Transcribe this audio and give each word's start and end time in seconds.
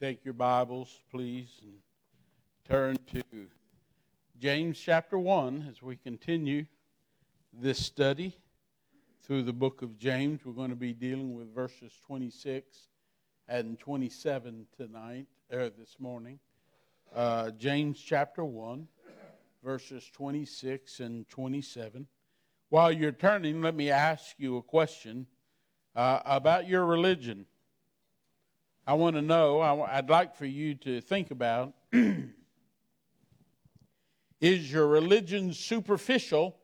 Take 0.00 0.24
your 0.24 0.34
Bibles, 0.34 1.00
please, 1.10 1.48
and 1.60 1.72
turn 2.68 2.98
to 3.12 3.48
James 4.38 4.78
chapter 4.78 5.18
1 5.18 5.66
as 5.68 5.82
we 5.82 5.96
continue 5.96 6.66
this 7.52 7.84
study 7.84 8.36
through 9.24 9.42
the 9.42 9.52
book 9.52 9.82
of 9.82 9.98
James. 9.98 10.42
We're 10.44 10.52
going 10.52 10.70
to 10.70 10.76
be 10.76 10.92
dealing 10.92 11.34
with 11.34 11.52
verses 11.52 11.98
26 12.06 12.86
and 13.48 13.76
27 13.76 14.68
tonight, 14.76 15.26
or 15.50 15.68
this 15.70 15.96
morning. 15.98 16.38
Uh, 17.12 17.50
James 17.50 18.00
chapter 18.00 18.44
1, 18.44 18.86
verses 19.64 20.08
26 20.12 21.00
and 21.00 21.28
27. 21.28 22.06
While 22.68 22.92
you're 22.92 23.10
turning, 23.10 23.62
let 23.62 23.74
me 23.74 23.90
ask 23.90 24.36
you 24.38 24.58
a 24.58 24.62
question 24.62 25.26
uh, 25.96 26.20
about 26.24 26.68
your 26.68 26.84
religion. 26.86 27.46
I 28.88 28.94
want 28.94 29.16
to 29.16 29.22
know, 29.22 29.60
I'd 29.60 30.08
like 30.08 30.34
for 30.34 30.46
you 30.46 30.74
to 30.76 31.02
think 31.02 31.30
about 31.30 31.74
is 34.40 34.72
your 34.72 34.86
religion 34.86 35.52
superficial 35.52 36.56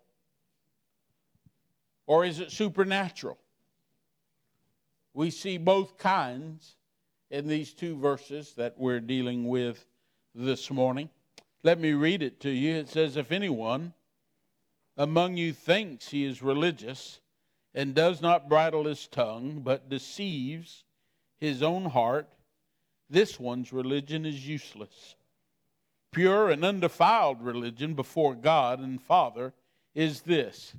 or 2.07 2.25
is 2.25 2.41
it 2.41 2.51
supernatural? 2.51 3.37
We 5.13 5.29
see 5.29 5.59
both 5.59 5.99
kinds 5.99 6.77
in 7.31 7.47
these 7.47 7.75
two 7.75 7.95
verses 7.99 8.55
that 8.55 8.79
we're 8.79 9.01
dealing 9.01 9.47
with 9.47 9.87
this 10.35 10.71
morning. 10.71 11.11
Let 11.63 11.79
me 11.79 11.93
read 11.93 12.23
it 12.23 12.41
to 12.41 12.49
you. 12.49 12.77
It 12.77 12.89
says, 12.89 13.19
If 13.19 13.33
anyone 13.33 13.93
among 14.97 15.37
you 15.37 15.53
thinks 15.53 16.09
he 16.09 16.25
is 16.25 16.43
religious 16.43 17.21
and 17.75 17.95
does 17.95 18.23
not 18.23 18.49
bridle 18.49 18.85
his 18.85 19.07
tongue, 19.09 19.61
but 19.63 19.91
deceives 19.91 20.85
his 21.41 21.63
own 21.63 21.87
heart, 21.87 22.29
this 23.11 23.39
one's 23.39 23.73
religion 23.73 24.25
is 24.25 24.47
useless. 24.47 25.17
Pure 26.13 26.51
and 26.51 26.65
undefiled 26.65 27.43
religion 27.43 27.95
before 27.95 28.35
God 28.35 28.79
and 28.79 29.03
Father 29.03 29.53
is 29.95 30.23
this 30.23 30.75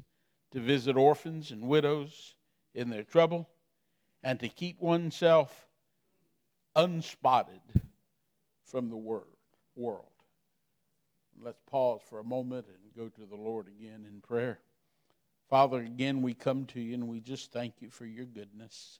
to 0.51 0.59
visit 0.59 0.95
orphans 0.95 1.51
and 1.51 1.67
widows 1.67 2.35
in 2.73 2.89
their 2.89 3.03
trouble 3.03 3.49
and 4.23 4.39
to 4.39 4.47
keep 4.47 4.81
oneself 4.81 5.67
unspotted 6.75 7.61
from 8.63 8.89
the 8.89 8.97
word, 8.97 9.23
world. 9.75 10.05
Let's 11.41 11.61
pause 11.69 12.01
for 12.09 12.19
a 12.19 12.23
moment 12.23 12.65
and 12.67 12.95
go 12.95 13.09
to 13.09 13.29
the 13.29 13.35
Lord 13.35 13.67
again 13.67 14.05
in 14.09 14.21
prayer. 14.21 14.59
Father, 15.49 15.79
again, 15.79 16.21
we 16.21 16.33
come 16.33 16.65
to 16.67 16.79
you 16.79 16.93
and 16.95 17.07
we 17.07 17.19
just 17.19 17.51
thank 17.51 17.75
you 17.81 17.89
for 17.89 18.05
your 18.05 18.25
goodness. 18.25 18.99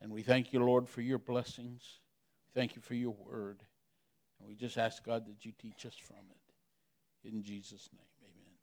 And 0.00 0.10
we 0.10 0.22
thank 0.22 0.52
you, 0.52 0.64
Lord, 0.64 0.88
for 0.88 1.02
your 1.02 1.18
blessings. 1.18 1.82
Thank 2.54 2.76
you 2.76 2.82
for 2.82 2.94
your 2.94 3.14
word. 3.26 3.62
And 4.38 4.48
we 4.48 4.54
just 4.54 4.78
ask, 4.78 5.04
God, 5.04 5.26
that 5.26 5.44
you 5.44 5.52
teach 5.60 5.84
us 5.84 5.94
from 5.94 6.16
it. 6.30 7.28
In 7.28 7.42
Jesus' 7.42 7.90
name, 7.92 8.06
amen. 8.22 8.54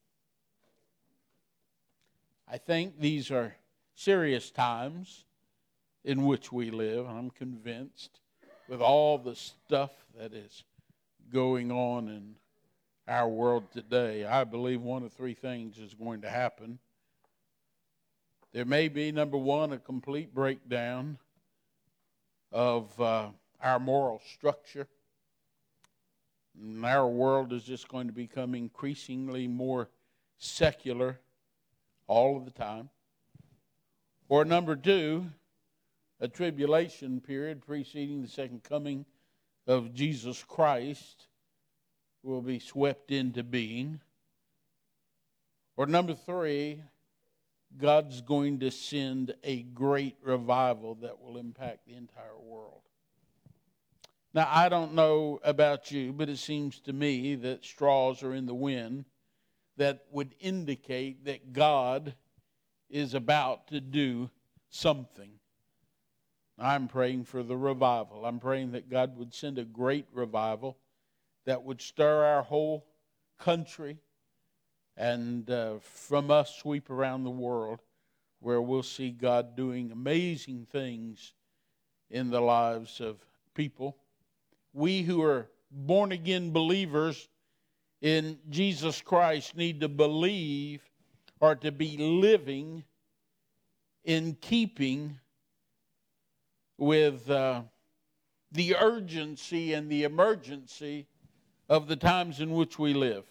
I 2.47 2.57
think 2.57 2.99
these 2.99 3.29
are 3.29 3.55
serious 3.93 4.49
times 4.49 5.25
in 6.03 6.25
which 6.25 6.51
we 6.51 6.71
live. 6.71 7.05
I'm 7.05 7.29
convinced 7.29 8.19
with 8.67 8.81
all 8.81 9.17
the 9.17 9.35
stuff 9.35 9.91
that 10.17 10.33
is 10.33 10.63
going 11.31 11.71
on 11.71 12.07
in 12.07 12.35
our 13.07 13.27
world 13.27 13.71
today, 13.71 14.25
I 14.25 14.43
believe 14.43 14.81
one 14.81 15.03
of 15.03 15.13
three 15.13 15.33
things 15.33 15.77
is 15.77 15.93
going 15.93 16.21
to 16.21 16.29
happen. 16.29 16.79
There 18.53 18.65
may 18.65 18.89
be, 18.89 19.11
number 19.11 19.37
one, 19.37 19.71
a 19.71 19.77
complete 19.77 20.33
breakdown 20.33 21.17
of 22.51 22.99
uh, 22.99 23.27
our 23.61 23.79
moral 23.79 24.21
structure. 24.33 24.87
And 26.59 26.85
our 26.85 27.07
world 27.07 27.53
is 27.53 27.63
just 27.63 27.87
going 27.87 28.07
to 28.07 28.13
become 28.13 28.55
increasingly 28.55 29.47
more 29.47 29.89
secular 30.37 31.19
all 32.07 32.37
of 32.37 32.45
the 32.45 32.51
time. 32.51 32.89
Or 34.29 34.43
number 34.43 34.75
two, 34.75 35.27
a 36.19 36.27
tribulation 36.27 37.21
period 37.21 37.65
preceding 37.65 38.21
the 38.21 38.27
second 38.27 38.63
coming 38.63 39.05
of 39.67 39.93
Jesus 39.93 40.43
Christ 40.43 41.27
will 42.23 42.41
be 42.41 42.59
swept 42.59 43.11
into 43.11 43.43
being. 43.43 44.01
Or 45.75 45.85
number 45.85 46.15
three, 46.15 46.81
God's 47.75 48.21
going 48.21 48.59
to 48.59 48.71
send 48.71 49.35
a 49.43 49.63
great 49.63 50.17
revival 50.21 50.95
that 51.01 51.21
will 51.21 51.37
impact 51.37 51.85
the 51.85 51.95
entire 51.95 52.37
world. 52.39 52.81
Now, 54.33 54.47
I 54.49 54.69
don't 54.69 54.93
know 54.93 55.39
about 55.43 55.91
you, 55.91 56.13
but 56.13 56.29
it 56.29 56.37
seems 56.37 56.79
to 56.81 56.93
me 56.93 57.35
that 57.35 57.65
straws 57.65 58.23
are 58.23 58.33
in 58.33 58.45
the 58.45 58.53
wind 58.53 59.05
that 59.77 60.05
would 60.11 60.35
indicate 60.39 61.25
that 61.25 61.53
God 61.53 62.15
is 62.89 63.13
about 63.13 63.67
to 63.67 63.79
do 63.79 64.29
something. 64.69 65.31
I'm 66.59 66.87
praying 66.87 67.25
for 67.25 67.43
the 67.43 67.57
revival. 67.57 68.25
I'm 68.25 68.39
praying 68.39 68.71
that 68.71 68.89
God 68.89 69.17
would 69.17 69.33
send 69.33 69.59
a 69.59 69.63
great 69.63 70.07
revival 70.11 70.77
that 71.45 71.63
would 71.63 71.81
stir 71.81 72.23
our 72.23 72.43
whole 72.43 72.85
country 73.39 73.97
and 74.97 75.49
uh, 75.49 75.75
from 75.79 76.31
us 76.31 76.55
sweep 76.55 76.89
around 76.89 77.23
the 77.23 77.29
world 77.29 77.81
where 78.39 78.61
we'll 78.61 78.83
see 78.83 79.11
God 79.11 79.55
doing 79.55 79.91
amazing 79.91 80.67
things 80.71 81.33
in 82.09 82.29
the 82.29 82.41
lives 82.41 82.99
of 82.99 83.17
people. 83.53 83.97
We 84.73 85.03
who 85.03 85.21
are 85.23 85.49
born 85.71 86.11
again 86.11 86.51
believers 86.51 87.27
in 88.01 88.39
Jesus 88.49 89.01
Christ 89.01 89.55
need 89.55 89.81
to 89.81 89.87
believe 89.87 90.81
or 91.39 91.55
to 91.55 91.71
be 91.71 91.97
living 91.97 92.83
in 94.03 94.37
keeping 94.39 95.19
with 96.77 97.29
uh, 97.29 97.61
the 98.51 98.75
urgency 98.75 99.73
and 99.73 99.89
the 99.89 100.03
emergency 100.03 101.07
of 101.67 101.87
the 101.87 101.95
times 101.95 102.39
in 102.39 102.51
which 102.51 102.79
we 102.79 102.93
live. 102.93 103.25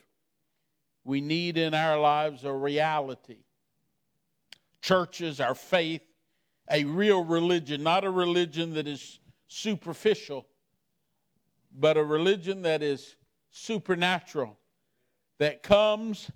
We 1.06 1.20
need 1.20 1.56
in 1.56 1.72
our 1.72 2.00
lives 2.00 2.42
a 2.42 2.52
reality. 2.52 3.38
Churches, 4.82 5.40
our 5.40 5.54
faith, 5.54 6.02
a 6.68 6.82
real 6.82 7.24
religion, 7.24 7.84
not 7.84 8.04
a 8.04 8.10
religion 8.10 8.74
that 8.74 8.88
is 8.88 9.20
superficial, 9.46 10.48
but 11.78 11.96
a 11.96 12.02
religion 12.02 12.62
that 12.62 12.82
is 12.82 13.14
supernatural, 13.50 14.58
that 15.38 15.62
comes 15.62 16.28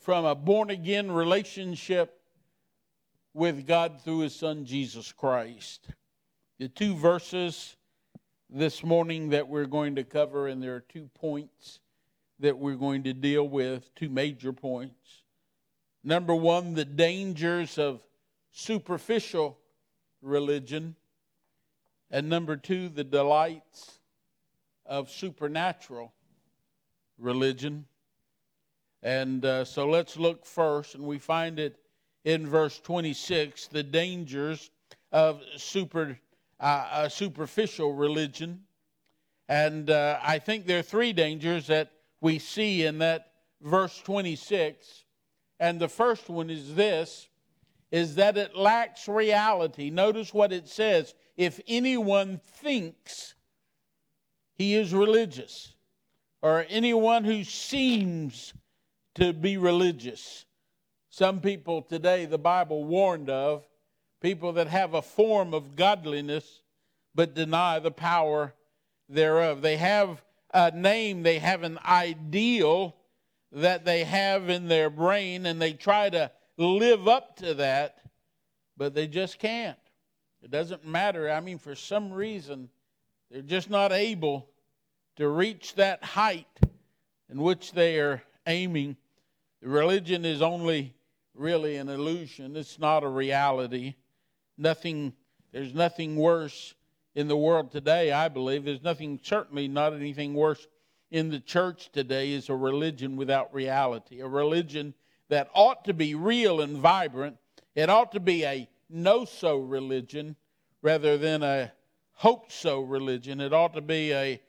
from 0.00 0.24
a 0.24 0.34
born 0.34 0.70
again 0.70 1.12
relationship 1.12 2.20
with 3.32 3.64
God 3.64 4.00
through 4.02 4.20
His 4.20 4.34
Son 4.34 4.64
Jesus 4.64 5.12
Christ. 5.12 5.86
The 6.58 6.66
two 6.66 6.96
verses 6.96 7.76
this 8.48 8.82
morning 8.82 9.28
that 9.28 9.46
we're 9.46 9.66
going 9.66 9.94
to 9.94 10.02
cover, 10.02 10.48
and 10.48 10.60
there 10.60 10.74
are 10.74 10.80
two 10.80 11.08
points 11.14 11.78
that 12.40 12.58
we're 12.58 12.76
going 12.76 13.04
to 13.04 13.12
deal 13.12 13.48
with, 13.48 13.94
two 13.94 14.08
major 14.08 14.52
points. 14.52 15.22
Number 16.02 16.34
one, 16.34 16.74
the 16.74 16.84
dangers 16.84 17.78
of 17.78 18.02
superficial 18.50 19.58
religion, 20.22 20.96
and 22.10 22.28
number 22.28 22.56
two, 22.56 22.88
the 22.88 23.04
delights 23.04 23.98
of 24.86 25.10
supernatural 25.10 26.12
religion. 27.18 27.84
And 29.02 29.44
uh, 29.44 29.64
so 29.64 29.88
let's 29.88 30.16
look 30.16 30.44
first, 30.44 30.94
and 30.94 31.04
we 31.04 31.18
find 31.18 31.58
it 31.58 31.76
in 32.24 32.46
verse 32.46 32.78
26 32.80 33.68
the 33.68 33.82
dangers 33.82 34.70
of 35.12 35.42
super 35.56 36.18
uh, 36.58 37.08
superficial 37.08 37.94
religion. 37.94 38.62
And 39.48 39.90
uh, 39.90 40.18
I 40.22 40.38
think 40.38 40.66
there 40.66 40.78
are 40.78 40.82
three 40.82 41.12
dangers 41.12 41.66
that 41.68 41.90
we 42.20 42.38
see 42.38 42.84
in 42.84 42.98
that 42.98 43.32
verse 43.60 44.00
26. 44.02 45.04
And 45.58 45.80
the 45.80 45.88
first 45.88 46.28
one 46.28 46.50
is 46.50 46.74
this 46.74 47.28
is 47.90 48.14
that 48.14 48.38
it 48.38 48.54
lacks 48.54 49.08
reality. 49.08 49.90
Notice 49.90 50.32
what 50.32 50.52
it 50.52 50.68
says. 50.68 51.12
If 51.36 51.60
anyone 51.66 52.40
thinks 52.44 53.34
he 54.54 54.74
is 54.74 54.94
religious, 54.94 55.74
or 56.42 56.66
anyone 56.68 57.24
who 57.24 57.44
seems 57.44 58.54
to 59.14 59.32
be 59.32 59.56
religious. 59.56 60.46
Some 61.10 61.40
people 61.40 61.82
today, 61.82 62.24
the 62.26 62.38
Bible 62.38 62.84
warned 62.84 63.28
of, 63.28 63.66
people 64.20 64.52
that 64.52 64.68
have 64.68 64.94
a 64.94 65.02
form 65.02 65.54
of 65.54 65.76
godliness 65.76 66.62
but 67.14 67.34
deny 67.34 67.78
the 67.78 67.90
power 67.90 68.54
thereof. 69.08 69.62
They 69.62 69.76
have 69.76 70.22
a 70.52 70.70
name, 70.70 71.22
they 71.22 71.38
have 71.38 71.62
an 71.62 71.78
ideal 71.84 72.96
that 73.52 73.84
they 73.84 74.04
have 74.04 74.48
in 74.48 74.68
their 74.68 74.90
brain, 74.90 75.46
and 75.46 75.60
they 75.60 75.72
try 75.72 76.10
to 76.10 76.30
live 76.56 77.08
up 77.08 77.36
to 77.36 77.54
that, 77.54 77.98
but 78.76 78.94
they 78.94 79.06
just 79.06 79.38
can't. 79.38 79.78
It 80.42 80.50
doesn't 80.50 80.86
matter. 80.86 81.30
I 81.30 81.40
mean, 81.40 81.58
for 81.58 81.74
some 81.74 82.12
reason, 82.12 82.68
They're 83.30 83.42
just 83.42 83.70
not 83.70 83.92
able 83.92 84.48
to 85.16 85.28
reach 85.28 85.74
that 85.76 86.02
height 86.02 86.48
in 87.30 87.40
which 87.40 87.72
they 87.72 87.98
are 88.00 88.22
aiming. 88.46 88.96
Religion 89.62 90.24
is 90.24 90.42
only 90.42 90.94
really 91.34 91.76
an 91.76 91.88
illusion, 91.88 92.56
it's 92.56 92.78
not 92.78 93.04
a 93.04 93.08
reality. 93.08 93.94
Nothing, 94.58 95.12
there's 95.52 95.72
nothing 95.72 96.16
worse 96.16 96.74
in 97.14 97.28
the 97.28 97.36
world 97.36 97.70
today, 97.70 98.12
I 98.12 98.28
believe. 98.28 98.64
There's 98.64 98.82
nothing, 98.82 99.18
certainly 99.22 99.68
not 99.68 99.94
anything 99.94 100.34
worse 100.34 100.66
in 101.10 101.30
the 101.30 101.40
church 101.40 101.90
today, 101.92 102.32
is 102.32 102.48
a 102.48 102.54
religion 102.54 103.16
without 103.16 103.52
reality. 103.52 104.20
A 104.20 104.28
religion 104.28 104.94
that 105.28 105.50
ought 105.54 105.84
to 105.84 105.94
be 105.94 106.14
real 106.14 106.60
and 106.60 106.76
vibrant. 106.76 107.36
It 107.74 107.90
ought 107.90 108.12
to 108.12 108.20
be 108.20 108.44
a 108.44 108.68
know 108.88 109.24
so 109.24 109.58
religion 109.58 110.36
rather 110.82 111.18
than 111.18 111.42
a 111.42 111.72
hope 112.12 112.50
so 112.52 112.80
religion. 112.80 113.40
It 113.40 113.52
ought 113.52 113.74
to 113.74 113.80
be 113.80 114.12
a 114.12 114.40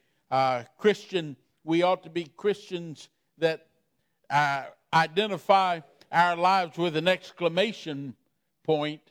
Christian, 0.78 1.36
we 1.64 1.84
ought 1.84 2.04
to 2.04 2.10
be 2.10 2.26
Christians 2.38 3.10
that 3.38 3.68
uh, 4.30 4.66
identify 4.94 5.82
our 6.12 6.36
lives 6.36 6.78
with 6.78 6.96
an 6.96 7.08
exclamation 7.08 8.16
point 8.64 9.02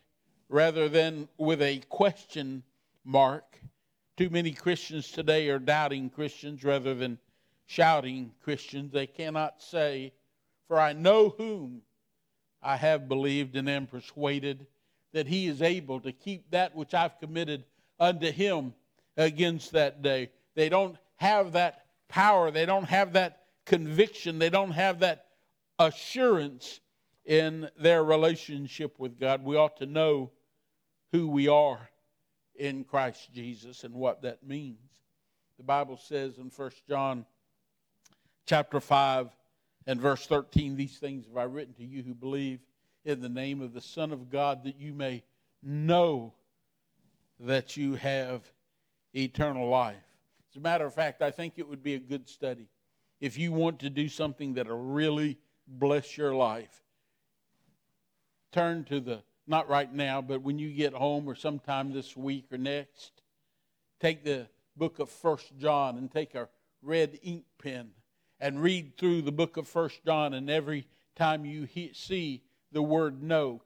rather 0.48 0.88
than 0.88 1.28
with 1.38 1.62
a 1.62 1.78
question 1.88 2.62
mark. 3.04 3.58
Too 4.16 4.30
many 4.30 4.52
Christians 4.52 5.10
today 5.10 5.48
are 5.48 5.58
doubting 5.58 6.10
Christians 6.10 6.62
rather 6.64 6.94
than 6.94 7.18
shouting 7.66 8.32
Christians. 8.42 8.92
They 8.92 9.06
cannot 9.06 9.62
say, 9.62 10.12
For 10.68 10.78
I 10.78 10.92
know 10.92 11.30
whom 11.30 11.82
I 12.62 12.76
have 12.76 13.08
believed 13.08 13.56
and 13.56 13.68
am 13.68 13.86
persuaded 13.86 14.66
that 15.12 15.26
he 15.26 15.46
is 15.46 15.62
able 15.62 16.00
to 16.00 16.12
keep 16.12 16.50
that 16.50 16.74
which 16.74 16.94
I've 16.94 17.18
committed 17.18 17.64
unto 17.98 18.30
him 18.30 18.74
against 19.16 19.72
that 19.72 20.02
day. 20.02 20.30
They 20.54 20.68
don't 20.68 20.96
have 21.16 21.52
that 21.52 21.86
power, 22.08 22.50
they 22.50 22.66
don't 22.66 22.88
have 22.88 23.14
that 23.14 23.42
conviction, 23.64 24.38
they 24.38 24.50
don't 24.50 24.70
have 24.72 25.00
that 25.00 25.26
assurance 25.78 26.80
in 27.24 27.68
their 27.78 28.04
relationship 28.04 28.98
with 28.98 29.18
God. 29.18 29.44
We 29.44 29.56
ought 29.56 29.76
to 29.78 29.86
know 29.86 30.30
who 31.12 31.28
we 31.28 31.48
are 31.48 31.89
in 32.60 32.84
Christ 32.84 33.32
Jesus 33.32 33.84
and 33.84 33.94
what 33.94 34.20
that 34.22 34.46
means. 34.46 34.78
The 35.56 35.64
Bible 35.64 35.96
says 35.96 36.36
in 36.36 36.52
1 36.54 36.70
John 36.86 37.24
chapter 38.46 38.80
5 38.80 39.30
and 39.86 39.98
verse 39.98 40.26
13, 40.26 40.76
these 40.76 40.98
things 40.98 41.26
have 41.26 41.38
I 41.38 41.44
written 41.44 41.72
to 41.74 41.84
you 41.84 42.02
who 42.02 42.14
believe 42.14 42.60
in 43.06 43.22
the 43.22 43.30
name 43.30 43.62
of 43.62 43.72
the 43.72 43.80
Son 43.80 44.12
of 44.12 44.30
God 44.30 44.64
that 44.64 44.78
you 44.78 44.92
may 44.92 45.22
know 45.62 46.34
that 47.40 47.78
you 47.78 47.94
have 47.94 48.42
eternal 49.14 49.66
life. 49.66 49.96
As 50.50 50.56
a 50.56 50.60
matter 50.60 50.84
of 50.84 50.94
fact, 50.94 51.22
I 51.22 51.30
think 51.30 51.54
it 51.56 51.66
would 51.66 51.82
be 51.82 51.94
a 51.94 51.98
good 51.98 52.28
study 52.28 52.68
if 53.22 53.38
you 53.38 53.52
want 53.52 53.78
to 53.80 53.88
do 53.88 54.06
something 54.06 54.52
that'll 54.52 54.76
really 54.76 55.38
bless 55.66 56.18
your 56.18 56.34
life. 56.34 56.82
Turn 58.52 58.84
to 58.84 59.00
the, 59.00 59.22
not 59.50 59.68
right 59.68 59.92
now, 59.92 60.22
but 60.22 60.42
when 60.42 60.58
you 60.58 60.70
get 60.70 60.94
home 60.94 61.28
or 61.28 61.34
sometime 61.34 61.92
this 61.92 62.16
week 62.16 62.46
or 62.52 62.56
next, 62.56 63.20
take 63.98 64.24
the 64.24 64.46
book 64.76 65.00
of 65.00 65.10
First 65.10 65.52
John 65.58 65.98
and 65.98 66.10
take 66.10 66.34
a 66.34 66.48
red 66.80 67.18
ink 67.22 67.44
pen 67.62 67.90
and 68.38 68.62
read 68.62 68.96
through 68.96 69.22
the 69.22 69.32
book 69.32 69.56
of 69.56 69.68
First 69.68 70.04
John, 70.06 70.34
and 70.34 70.48
every 70.48 70.86
time 71.16 71.44
you 71.44 71.64
he, 71.64 71.90
see 71.92 72.42
the 72.72 72.80
word 72.80 73.22
know, 73.22 73.60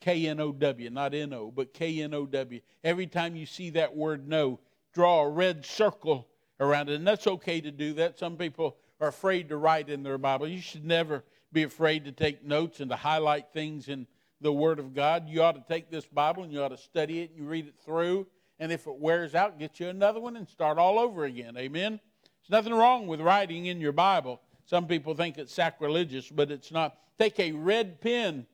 K 0.00 0.28
N 0.28 0.38
O 0.38 0.52
W, 0.52 0.88
not 0.88 1.14
N 1.14 1.32
O, 1.32 1.50
but 1.50 1.74
K 1.74 2.00
N 2.00 2.14
O 2.14 2.26
W. 2.26 2.60
Every 2.84 3.06
time 3.06 3.34
you 3.34 3.44
see 3.44 3.70
that 3.70 3.96
word 3.96 4.28
know, 4.28 4.60
draw 4.92 5.22
a 5.22 5.28
red 5.28 5.66
circle 5.66 6.28
around 6.60 6.88
it. 6.88 6.94
And 6.94 7.06
that's 7.06 7.26
okay 7.26 7.60
to 7.60 7.70
do 7.70 7.94
that. 7.94 8.18
Some 8.18 8.36
people 8.36 8.76
are 9.00 9.08
afraid 9.08 9.48
to 9.48 9.56
write 9.56 9.88
in 9.88 10.02
their 10.02 10.18
Bible. 10.18 10.46
You 10.46 10.60
should 10.60 10.84
never 10.84 11.24
be 11.52 11.64
afraid 11.64 12.04
to 12.04 12.12
take 12.12 12.44
notes 12.44 12.80
and 12.80 12.90
to 12.90 12.96
highlight 12.96 13.52
things 13.52 13.88
in 13.88 14.06
the 14.40 14.52
Word 14.52 14.78
of 14.78 14.94
God. 14.94 15.28
You 15.28 15.42
ought 15.42 15.52
to 15.52 15.64
take 15.72 15.90
this 15.90 16.06
Bible 16.06 16.42
and 16.42 16.52
you 16.52 16.62
ought 16.62 16.68
to 16.68 16.76
study 16.76 17.22
it 17.22 17.30
and 17.30 17.38
you 17.38 17.44
read 17.44 17.66
it 17.66 17.74
through. 17.84 18.26
And 18.58 18.70
if 18.70 18.86
it 18.86 18.96
wears 18.96 19.34
out, 19.34 19.58
get 19.58 19.80
you 19.80 19.88
another 19.88 20.20
one 20.20 20.36
and 20.36 20.48
start 20.48 20.78
all 20.78 20.98
over 20.98 21.24
again. 21.24 21.56
Amen? 21.56 21.98
There's 22.22 22.50
nothing 22.50 22.74
wrong 22.74 23.06
with 23.06 23.20
writing 23.20 23.66
in 23.66 23.80
your 23.80 23.92
Bible. 23.92 24.40
Some 24.66 24.86
people 24.86 25.14
think 25.14 25.38
it's 25.38 25.52
sacrilegious, 25.52 26.28
but 26.28 26.50
it's 26.50 26.70
not. 26.70 26.96
Take 27.18 27.40
a 27.40 27.52
red 27.52 28.00
pen 28.00 28.46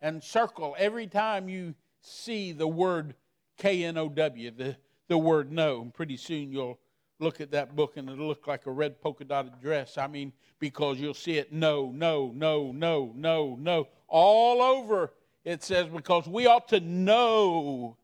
and 0.00 0.22
circle 0.22 0.74
every 0.78 1.06
time 1.06 1.48
you 1.48 1.74
see 2.00 2.52
the 2.52 2.66
word 2.66 3.14
K 3.56 3.84
N 3.84 3.98
O 3.98 4.08
W, 4.08 4.50
the, 4.50 4.76
the 5.08 5.18
word 5.18 5.52
no. 5.52 5.82
And 5.82 5.94
pretty 5.94 6.16
soon 6.16 6.50
you'll 6.50 6.79
look 7.20 7.40
at 7.40 7.50
that 7.52 7.76
book 7.76 7.96
and 7.96 8.08
it'll 8.08 8.26
look 8.26 8.46
like 8.46 8.66
a 8.66 8.70
red 8.70 9.00
polka 9.00 9.24
dotted 9.24 9.60
dress. 9.60 9.98
I 9.98 10.06
mean, 10.06 10.32
because 10.58 10.98
you'll 10.98 11.14
see 11.14 11.38
it 11.38 11.52
no, 11.52 11.90
no, 11.94 12.32
no, 12.34 12.72
no, 12.72 13.12
no, 13.14 13.56
no. 13.60 13.88
All 14.08 14.62
over 14.62 15.12
it 15.44 15.62
says, 15.62 15.86
because 15.86 16.26
we 16.26 16.46
ought 16.46 16.68
to 16.68 16.80
know 16.80 17.96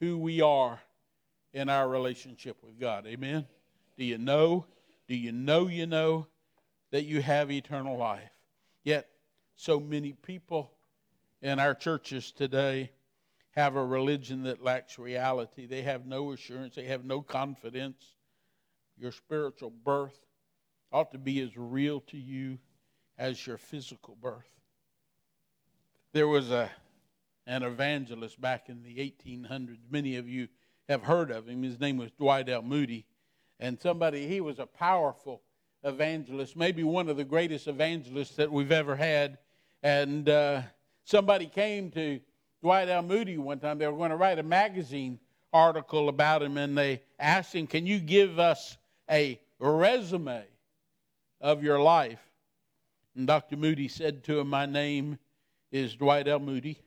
who 0.00 0.18
we 0.18 0.40
are 0.40 0.78
in 1.52 1.68
our 1.68 1.88
relationship 1.88 2.56
with 2.62 2.78
God. 2.78 3.06
Amen? 3.06 3.46
Do 3.98 4.04
you 4.04 4.18
know? 4.18 4.66
Do 5.08 5.16
you 5.16 5.32
know 5.32 5.66
you 5.66 5.86
know 5.86 6.26
that 6.92 7.04
you 7.04 7.20
have 7.22 7.50
eternal 7.50 7.96
life? 7.96 8.30
Yet, 8.84 9.08
so 9.56 9.80
many 9.80 10.12
people 10.12 10.70
in 11.42 11.58
our 11.58 11.74
churches 11.74 12.30
today 12.32 12.92
have 13.50 13.74
a 13.76 13.84
religion 13.84 14.44
that 14.44 14.62
lacks 14.62 14.98
reality. 14.98 15.66
They 15.66 15.82
have 15.82 16.06
no 16.06 16.32
assurance, 16.32 16.76
they 16.76 16.84
have 16.84 17.04
no 17.04 17.20
confidence. 17.20 18.14
Your 19.00 19.12
spiritual 19.12 19.70
birth 19.70 20.18
ought 20.92 21.10
to 21.12 21.18
be 21.18 21.40
as 21.40 21.56
real 21.56 22.00
to 22.08 22.18
you 22.18 22.58
as 23.16 23.46
your 23.46 23.56
physical 23.56 24.16
birth. 24.20 24.50
There 26.12 26.28
was 26.28 26.50
a 26.50 26.70
an 27.46 27.62
evangelist 27.62 28.40
back 28.40 28.68
in 28.68 28.82
the 28.82 28.96
1800s. 28.96 29.78
Many 29.90 30.16
of 30.16 30.28
you 30.28 30.48
have 30.88 31.02
heard 31.02 31.30
of 31.30 31.48
him. 31.48 31.62
His 31.62 31.80
name 31.80 31.96
was 31.96 32.10
Dwight 32.12 32.48
L. 32.48 32.62
Moody. 32.62 33.06
And 33.58 33.80
somebody, 33.80 34.28
he 34.28 34.40
was 34.40 34.58
a 34.58 34.66
powerful 34.66 35.42
evangelist, 35.82 36.56
maybe 36.56 36.84
one 36.84 37.08
of 37.08 37.16
the 37.16 37.24
greatest 37.24 37.66
evangelists 37.66 38.36
that 38.36 38.52
we've 38.52 38.70
ever 38.70 38.94
had. 38.94 39.38
And 39.82 40.28
uh, 40.28 40.62
somebody 41.04 41.46
came 41.46 41.90
to 41.92 42.20
Dwight 42.62 42.88
L. 42.88 43.02
Moody 43.02 43.38
one 43.38 43.58
time. 43.58 43.78
They 43.78 43.86
were 43.88 43.96
going 43.96 44.10
to 44.10 44.16
write 44.16 44.38
a 44.38 44.44
magazine 44.44 45.18
article 45.52 46.08
about 46.08 46.42
him, 46.42 46.56
and 46.56 46.76
they 46.76 47.02
asked 47.18 47.54
him, 47.54 47.66
Can 47.66 47.86
you 47.86 47.98
give 47.98 48.38
us 48.38 48.76
a 49.10 49.40
resume 49.58 50.44
of 51.40 51.62
your 51.62 51.80
life? 51.80 52.20
And 53.16 53.26
Dr. 53.26 53.56
Moody 53.56 53.88
said 53.88 54.24
to 54.24 54.38
him, 54.38 54.48
My 54.48 54.66
name 54.66 55.18
is 55.72 55.96
Dwight 55.96 56.28
L. 56.28 56.38
Moody. 56.38 56.78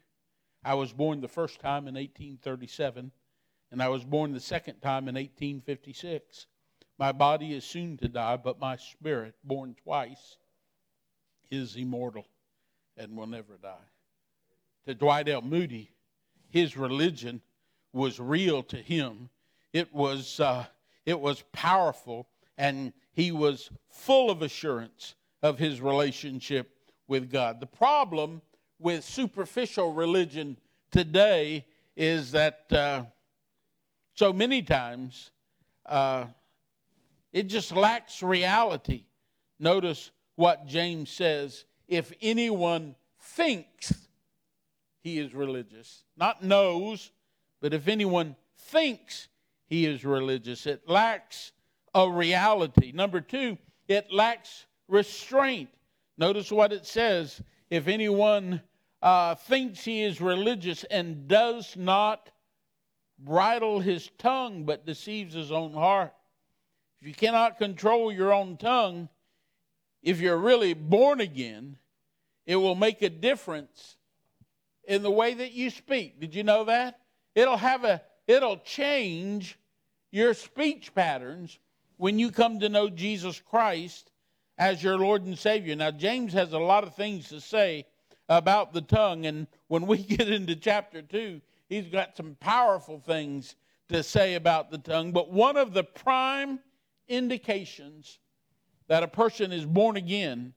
I 0.63 0.75
was 0.75 0.93
born 0.93 1.19
the 1.19 1.27
first 1.27 1.59
time 1.59 1.87
in 1.87 1.95
1837, 1.95 3.11
and 3.71 3.83
I 3.83 3.89
was 3.89 4.03
born 4.05 4.31
the 4.31 4.39
second 4.39 4.79
time 4.79 5.09
in 5.09 5.15
1856. 5.15 6.47
My 6.97 7.11
body 7.11 7.53
is 7.53 7.65
soon 7.65 7.97
to 7.97 8.07
die, 8.07 8.37
but 8.37 8.59
my 8.59 8.77
spirit, 8.77 9.35
born 9.43 9.75
twice, 9.83 10.37
is 11.51 11.75
immortal 11.75 12.25
and 12.95 13.17
will 13.17 13.27
never 13.27 13.57
die 13.61 13.89
to 14.85 14.93
Dwight 14.93 15.29
L. 15.29 15.41
Moody, 15.41 15.91
his 16.49 16.77
religion 16.77 17.41
was 17.91 18.19
real 18.19 18.63
to 18.63 18.77
him. 18.77 19.29
It 19.71 19.93
was, 19.93 20.39
uh, 20.39 20.65
it 21.05 21.19
was 21.19 21.43
powerful, 21.51 22.27
and 22.57 22.93
he 23.11 23.31
was 23.31 23.69
full 23.89 24.29
of 24.29 24.41
assurance 24.41 25.15
of 25.41 25.59
his 25.59 25.81
relationship 25.81 26.69
with 27.07 27.31
God. 27.31 27.59
The 27.59 27.67
problem 27.67 28.41
with 28.79 29.03
superficial 29.03 29.93
religion 29.93 30.57
today 30.91 31.65
is 31.95 32.31
that 32.31 32.71
uh, 32.71 33.03
so 34.15 34.33
many 34.33 34.61
times 34.61 35.31
uh, 35.85 36.25
it 37.31 37.43
just 37.43 37.75
lacks 37.75 38.23
reality. 38.23 39.05
Notice 39.59 40.11
what 40.35 40.65
James 40.65 41.09
says 41.09 41.65
if 41.87 42.13
anyone 42.21 42.95
thinks 43.19 43.93
he 45.01 45.19
is 45.19 45.33
religious. 45.33 46.03
Not 46.15 46.43
knows, 46.43 47.11
but 47.61 47.73
if 47.73 47.87
anyone 47.87 48.35
thinks 48.57 49.27
he 49.67 49.85
is 49.85 50.05
religious, 50.05 50.65
it 50.65 50.87
lacks 50.87 51.51
a 51.95 52.09
reality. 52.09 52.91
Number 52.91 53.21
two, 53.21 53.57
it 53.87 54.11
lacks 54.11 54.65
restraint. 54.87 55.69
Notice 56.17 56.51
what 56.51 56.73
it 56.73 56.85
says 56.85 57.41
if 57.69 57.87
anyone 57.87 58.61
uh, 59.01 59.35
thinks 59.35 59.83
he 59.83 60.03
is 60.03 60.21
religious 60.21 60.83
and 60.85 61.27
does 61.27 61.75
not 61.75 62.29
bridle 63.19 63.79
his 63.79 64.09
tongue 64.17 64.63
but 64.63 64.85
deceives 64.85 65.33
his 65.33 65.51
own 65.51 65.73
heart. 65.73 66.13
If 67.01 67.07
you 67.07 67.13
cannot 67.13 67.57
control 67.57 68.11
your 68.11 68.33
own 68.33 68.57
tongue, 68.57 69.09
if 70.01 70.19
you're 70.19 70.37
really 70.37 70.73
born 70.73 71.19
again, 71.19 71.77
it 72.45 72.55
will 72.55 72.75
make 72.75 73.01
a 73.01 73.09
difference 73.09 73.97
in 74.85 75.01
the 75.01 75.11
way 75.11 75.33
that 75.33 75.51
you 75.51 75.69
speak. 75.69 76.19
Did 76.19 76.35
you 76.35 76.43
know 76.43 76.65
that? 76.65 76.99
It'll 77.35 77.57
have 77.57 77.83
a 77.83 78.01
it'll 78.27 78.57
change 78.57 79.57
your 80.11 80.33
speech 80.33 80.93
patterns 80.93 81.59
when 81.97 82.19
you 82.19 82.31
come 82.31 82.59
to 82.59 82.69
know 82.69 82.89
Jesus 82.89 83.39
Christ 83.39 84.11
as 84.57 84.83
your 84.83 84.97
Lord 84.97 85.25
and 85.25 85.37
Savior. 85.37 85.75
Now, 85.75 85.91
James 85.91 86.33
has 86.33 86.53
a 86.53 86.59
lot 86.59 86.83
of 86.83 86.95
things 86.95 87.29
to 87.29 87.41
say 87.41 87.85
about 88.29 88.73
the 88.73 88.81
tongue, 88.81 89.25
and 89.25 89.47
when 89.67 89.87
we 89.87 89.97
get 90.03 90.29
into 90.29 90.55
chapter 90.55 91.01
2, 91.01 91.41
he's 91.69 91.87
got 91.87 92.15
some 92.15 92.37
powerful 92.39 92.99
things 92.99 93.55
to 93.89 94.03
say 94.03 94.35
about 94.35 94.71
the 94.71 94.77
tongue. 94.77 95.11
But 95.11 95.31
one 95.31 95.57
of 95.57 95.73
the 95.73 95.83
prime 95.83 96.59
indications 97.07 98.19
that 98.87 99.03
a 99.03 99.07
person 99.07 99.51
is 99.51 99.65
born 99.65 99.97
again 99.97 100.53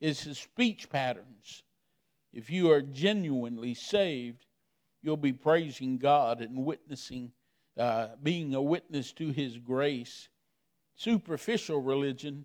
is 0.00 0.20
his 0.20 0.38
speech 0.38 0.88
patterns. 0.88 1.62
If 2.32 2.50
you 2.50 2.70
are 2.70 2.82
genuinely 2.82 3.74
saved, 3.74 4.46
you'll 5.08 5.16
be 5.16 5.32
praising 5.32 5.96
God 5.96 6.42
and 6.42 6.66
witnessing, 6.66 7.32
uh, 7.78 8.08
being 8.22 8.54
a 8.54 8.60
witness 8.60 9.10
to 9.12 9.30
his 9.30 9.56
grace. 9.56 10.28
Superficial 10.96 11.80
religion 11.80 12.44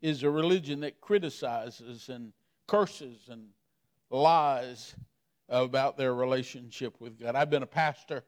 is 0.00 0.22
a 0.22 0.30
religion 0.30 0.78
that 0.82 1.00
criticizes 1.00 2.08
and 2.08 2.32
curses 2.68 3.28
and 3.28 3.48
lies 4.08 4.94
about 5.48 5.96
their 5.96 6.14
relationship 6.14 7.00
with 7.00 7.18
God. 7.18 7.34
I've 7.34 7.50
been 7.50 7.64
a 7.64 7.66
pastor 7.66 8.22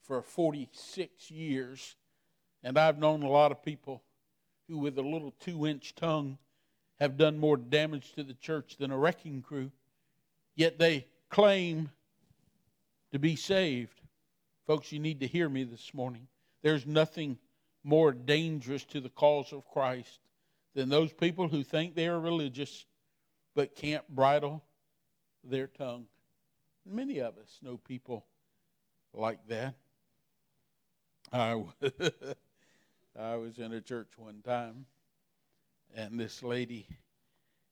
for 0.00 0.22
46 0.22 1.28
years, 1.32 1.96
and 2.62 2.78
I've 2.78 3.00
known 3.00 3.24
a 3.24 3.28
lot 3.28 3.50
of 3.50 3.64
people 3.64 4.04
who, 4.68 4.78
with 4.78 4.96
a 4.96 5.02
little 5.02 5.34
two 5.40 5.66
inch 5.66 5.96
tongue, 5.96 6.38
have 7.00 7.16
done 7.16 7.40
more 7.40 7.56
damage 7.56 8.12
to 8.12 8.22
the 8.22 8.34
church 8.34 8.76
than 8.76 8.92
a 8.92 8.96
wrecking 8.96 9.42
crew, 9.42 9.72
yet 10.54 10.78
they 10.78 11.08
claim 11.30 11.90
to 13.14 13.18
be 13.20 13.36
saved. 13.36 14.00
Folks, 14.66 14.90
you 14.90 14.98
need 14.98 15.20
to 15.20 15.28
hear 15.28 15.48
me 15.48 15.62
this 15.62 15.94
morning. 15.94 16.26
There's 16.64 16.84
nothing 16.84 17.38
more 17.84 18.10
dangerous 18.10 18.84
to 18.86 19.00
the 19.00 19.08
cause 19.08 19.52
of 19.52 19.64
Christ 19.68 20.18
than 20.74 20.88
those 20.88 21.12
people 21.12 21.46
who 21.46 21.62
think 21.62 21.94
they 21.94 22.08
are 22.08 22.18
religious 22.18 22.86
but 23.54 23.76
can't 23.76 24.02
bridle 24.08 24.64
their 25.44 25.68
tongue. 25.68 26.06
Many 26.84 27.20
of 27.20 27.38
us 27.38 27.60
know 27.62 27.76
people 27.76 28.26
like 29.12 29.46
that. 29.46 29.76
I, 31.32 31.62
I 33.16 33.36
was 33.36 33.58
in 33.58 33.72
a 33.74 33.80
church 33.80 34.08
one 34.16 34.42
time, 34.44 34.86
and 35.94 36.18
this 36.18 36.42
lady 36.42 36.88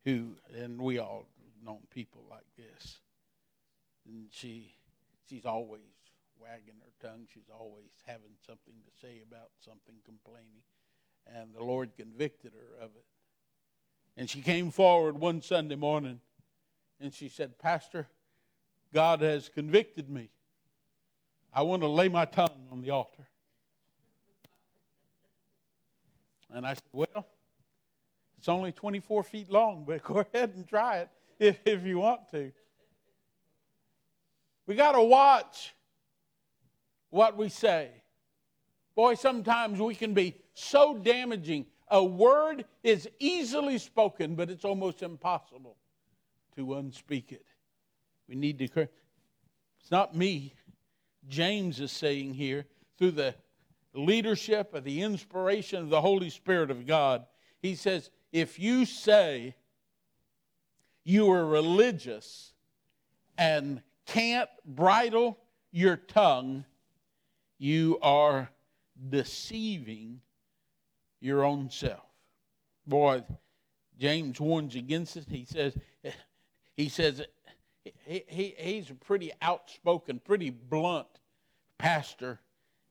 who, 0.04 0.36
and 0.56 0.80
we 0.80 1.00
all 1.00 1.26
known 1.66 1.80
people 1.90 2.22
like 2.30 2.46
this, 2.56 3.00
and 4.06 4.26
she, 4.30 4.76
she's 5.32 5.46
always 5.46 5.80
wagging 6.38 6.74
her 6.80 7.08
tongue. 7.08 7.26
She's 7.32 7.48
always 7.58 7.90
having 8.06 8.32
something 8.46 8.74
to 8.84 9.00
say 9.00 9.22
about 9.26 9.48
something, 9.64 9.94
complaining. 10.04 10.62
And 11.26 11.54
the 11.54 11.64
Lord 11.64 11.96
convicted 11.96 12.52
her 12.52 12.84
of 12.84 12.90
it. 12.94 13.04
And 14.16 14.28
she 14.28 14.42
came 14.42 14.70
forward 14.70 15.18
one 15.18 15.40
Sunday 15.40 15.76
morning 15.76 16.20
and 17.00 17.14
she 17.14 17.30
said, 17.30 17.58
Pastor, 17.58 18.08
God 18.92 19.22
has 19.22 19.48
convicted 19.48 20.10
me. 20.10 20.28
I 21.54 21.62
want 21.62 21.80
to 21.82 21.88
lay 21.88 22.08
my 22.08 22.26
tongue 22.26 22.68
on 22.70 22.82
the 22.82 22.90
altar. 22.90 23.26
And 26.50 26.66
I 26.66 26.74
said, 26.74 26.82
Well, 26.92 27.26
it's 28.36 28.48
only 28.48 28.72
24 28.72 29.22
feet 29.22 29.50
long, 29.50 29.84
but 29.86 30.02
go 30.04 30.26
ahead 30.34 30.52
and 30.54 30.68
try 30.68 30.98
it 30.98 31.08
if, 31.38 31.58
if 31.64 31.86
you 31.86 32.00
want 32.00 32.28
to. 32.32 32.52
We 34.66 34.74
got 34.74 34.92
to 34.92 35.02
watch 35.02 35.74
what 37.10 37.36
we 37.36 37.48
say. 37.48 37.90
Boy, 38.94 39.14
sometimes 39.14 39.80
we 39.80 39.94
can 39.94 40.14
be 40.14 40.36
so 40.54 40.96
damaging. 40.96 41.66
A 41.88 42.02
word 42.02 42.64
is 42.82 43.08
easily 43.18 43.78
spoken, 43.78 44.34
but 44.34 44.50
it's 44.50 44.64
almost 44.64 45.02
impossible 45.02 45.76
to 46.56 46.66
unspeak 46.66 47.32
it. 47.32 47.44
We 48.28 48.34
need 48.34 48.58
to. 48.58 48.64
It's 48.64 49.90
not 49.90 50.16
me. 50.16 50.54
James 51.28 51.80
is 51.80 51.92
saying 51.92 52.34
here, 52.34 52.66
through 52.98 53.12
the 53.12 53.34
leadership 53.94 54.74
of 54.74 54.84
the 54.84 55.02
inspiration 55.02 55.82
of 55.82 55.90
the 55.90 56.00
Holy 56.00 56.30
Spirit 56.30 56.70
of 56.70 56.86
God, 56.86 57.26
he 57.60 57.74
says, 57.74 58.10
if 58.32 58.58
you 58.58 58.86
say 58.86 59.54
you 61.04 61.30
are 61.30 61.44
religious 61.44 62.52
and 63.36 63.82
can't 64.12 64.50
bridle 64.66 65.38
your 65.70 65.96
tongue, 65.96 66.66
you 67.58 67.98
are 68.02 68.50
deceiving 69.08 70.20
your 71.20 71.44
own 71.44 71.70
self. 71.70 72.04
Boy, 72.86 73.24
James 73.98 74.38
warns 74.38 74.74
against 74.74 75.16
it. 75.16 75.24
He 75.30 75.46
says, 75.46 75.74
he 76.76 76.90
says 76.90 77.22
he, 78.04 78.24
he, 78.26 78.54
he's 78.58 78.90
a 78.90 78.94
pretty 78.94 79.32
outspoken, 79.40 80.20
pretty 80.22 80.50
blunt 80.50 81.08
pastor. 81.78 82.38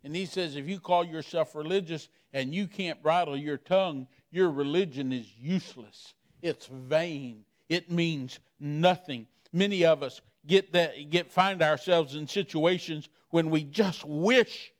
And 0.03 0.15
he 0.15 0.25
says, 0.25 0.55
if 0.55 0.67
you 0.67 0.79
call 0.79 1.05
yourself 1.05 1.53
religious 1.53 2.09
and 2.33 2.55
you 2.55 2.67
can't 2.67 3.03
bridle 3.03 3.37
your 3.37 3.57
tongue, 3.57 4.07
your 4.31 4.49
religion 4.49 5.13
is 5.13 5.27
useless. 5.39 6.15
It's 6.41 6.65
vain. 6.65 7.45
It 7.69 7.91
means 7.91 8.39
nothing. 8.59 9.27
Many 9.53 9.85
of 9.85 10.01
us 10.01 10.19
get 10.48 10.74
that 10.74 11.10
get 11.10 11.31
find 11.31 11.62
ourselves 11.62 12.15
in 12.15 12.27
situations 12.27 13.10
when 13.29 13.50
we 13.50 13.63
just 13.63 14.03
wish 14.05 14.71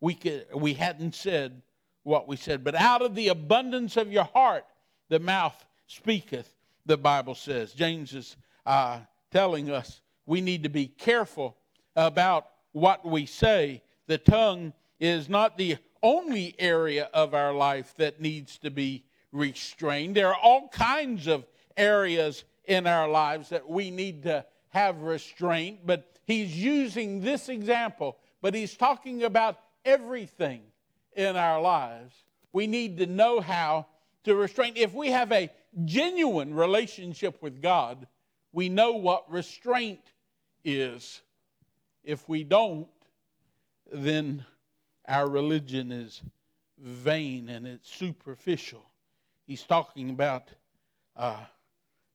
we 0.00 0.14
could 0.14 0.46
we 0.54 0.74
hadn't 0.74 1.14
said 1.14 1.62
what 2.02 2.26
we 2.26 2.36
said. 2.36 2.64
But 2.64 2.74
out 2.74 3.02
of 3.02 3.14
the 3.14 3.28
abundance 3.28 3.96
of 3.96 4.10
your 4.10 4.24
heart, 4.24 4.64
the 5.08 5.20
mouth 5.20 5.64
speaketh, 5.86 6.54
the 6.86 6.96
Bible 6.96 7.34
says. 7.34 7.72
James 7.72 8.14
is 8.14 8.36
uh, 8.64 9.00
telling 9.30 9.70
us 9.70 10.00
we 10.26 10.40
need 10.40 10.62
to 10.62 10.68
be 10.68 10.86
careful 10.86 11.56
about 11.96 12.48
what 12.72 13.04
we 13.04 13.26
say. 13.26 13.82
The 14.06 14.18
tongue 14.18 14.72
is 14.98 15.28
not 15.28 15.58
the 15.58 15.76
only 16.02 16.54
area 16.58 17.10
of 17.12 17.34
our 17.34 17.52
life 17.52 17.94
that 17.96 18.20
needs 18.20 18.58
to 18.58 18.70
be 18.70 19.04
restrained. 19.32 20.14
There 20.14 20.28
are 20.28 20.40
all 20.40 20.68
kinds 20.68 21.26
of 21.26 21.46
areas 21.76 22.44
in 22.64 22.86
our 22.86 23.08
lives 23.08 23.48
that 23.50 23.68
we 23.68 23.90
need 23.90 24.22
to 24.24 24.44
have 24.70 25.02
restraint, 25.02 25.80
but 25.84 26.16
he's 26.26 26.56
using 26.56 27.20
this 27.20 27.48
example, 27.48 28.16
but 28.40 28.54
he's 28.54 28.76
talking 28.76 29.24
about 29.24 29.58
everything 29.84 30.62
in 31.14 31.36
our 31.36 31.60
lives. 31.60 32.14
We 32.52 32.66
need 32.66 32.98
to 32.98 33.06
know 33.06 33.40
how 33.40 33.86
to 34.24 34.34
restrain. 34.34 34.74
If 34.76 34.94
we 34.94 35.10
have 35.10 35.32
a 35.32 35.50
genuine 35.84 36.54
relationship 36.54 37.42
with 37.42 37.60
God, 37.60 38.06
we 38.52 38.68
know 38.68 38.92
what 38.92 39.30
restraint 39.30 40.12
is. 40.64 41.20
If 42.02 42.28
we 42.28 42.44
don't, 42.44 42.88
then 43.92 44.44
our 45.06 45.28
religion 45.28 45.92
is 45.92 46.22
vain 46.78 47.48
and 47.48 47.66
it's 47.66 47.92
superficial. 47.92 48.84
He's 49.46 49.62
talking 49.62 50.10
about 50.10 50.48
uh, 51.16 51.40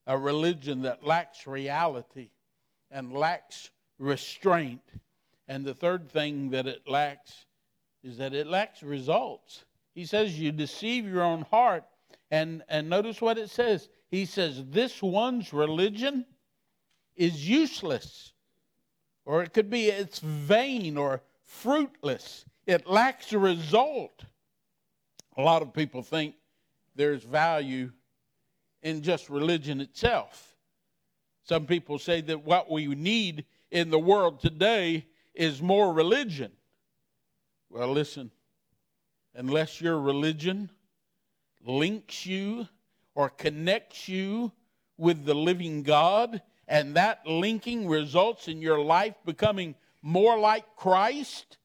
a 0.07 0.17
religion 0.17 0.83
that 0.83 1.05
lacks 1.05 1.45
reality 1.45 2.29
and 2.91 3.13
lacks 3.13 3.69
restraint. 3.99 4.81
And 5.47 5.65
the 5.65 5.73
third 5.73 6.09
thing 6.09 6.49
that 6.51 6.67
it 6.67 6.87
lacks 6.87 7.45
is 8.03 8.17
that 8.17 8.33
it 8.33 8.47
lacks 8.47 8.83
results. 8.83 9.65
He 9.93 10.05
says, 10.05 10.39
You 10.39 10.51
deceive 10.51 11.05
your 11.05 11.23
own 11.23 11.41
heart. 11.43 11.83
And, 12.31 12.63
and 12.69 12.89
notice 12.89 13.21
what 13.21 13.37
it 13.37 13.49
says 13.49 13.87
he 14.09 14.25
says, 14.25 14.63
This 14.69 15.01
one's 15.01 15.53
religion 15.53 16.25
is 17.15 17.47
useless. 17.47 18.33
Or 19.25 19.41
it 19.43 19.53
could 19.53 19.69
be 19.69 19.87
it's 19.87 20.19
vain 20.19 20.97
or 20.97 21.21
fruitless. 21.43 22.45
It 22.67 22.87
lacks 22.87 23.33
a 23.33 23.39
result. 23.39 24.23
A 25.37 25.41
lot 25.41 25.61
of 25.61 25.73
people 25.73 26.03
think 26.03 26.35
there's 26.95 27.23
value 27.23 27.91
in 28.83 29.01
just 29.01 29.29
religion 29.29 29.81
itself. 29.81 30.44
Some 31.45 31.67
people 31.67 31.99
say 31.99 32.21
that 32.21 32.43
what 32.43 32.71
we 32.71 32.87
need 32.87 33.45
in 33.69 33.91
the 33.91 33.99
world 33.99 34.39
today 34.39 35.05
is 35.33 35.61
more 35.61 35.93
religion. 35.93 36.51
Well, 37.69 37.91
listen, 37.91 38.31
unless 39.35 39.79
your 39.79 39.99
religion 39.99 40.71
links 41.63 42.25
you 42.25 42.67
or 43.13 43.29
connects 43.29 44.09
you 44.09 44.51
with 44.97 45.25
the 45.25 45.35
living 45.35 45.83
God, 45.83 46.41
and 46.67 46.95
that 46.95 47.27
linking 47.27 47.87
results 47.87 48.47
in 48.47 48.61
your 48.61 48.79
life 48.79 49.13
becoming 49.23 49.75
more 50.01 50.39
like 50.39 50.75
Christ, 50.75 51.57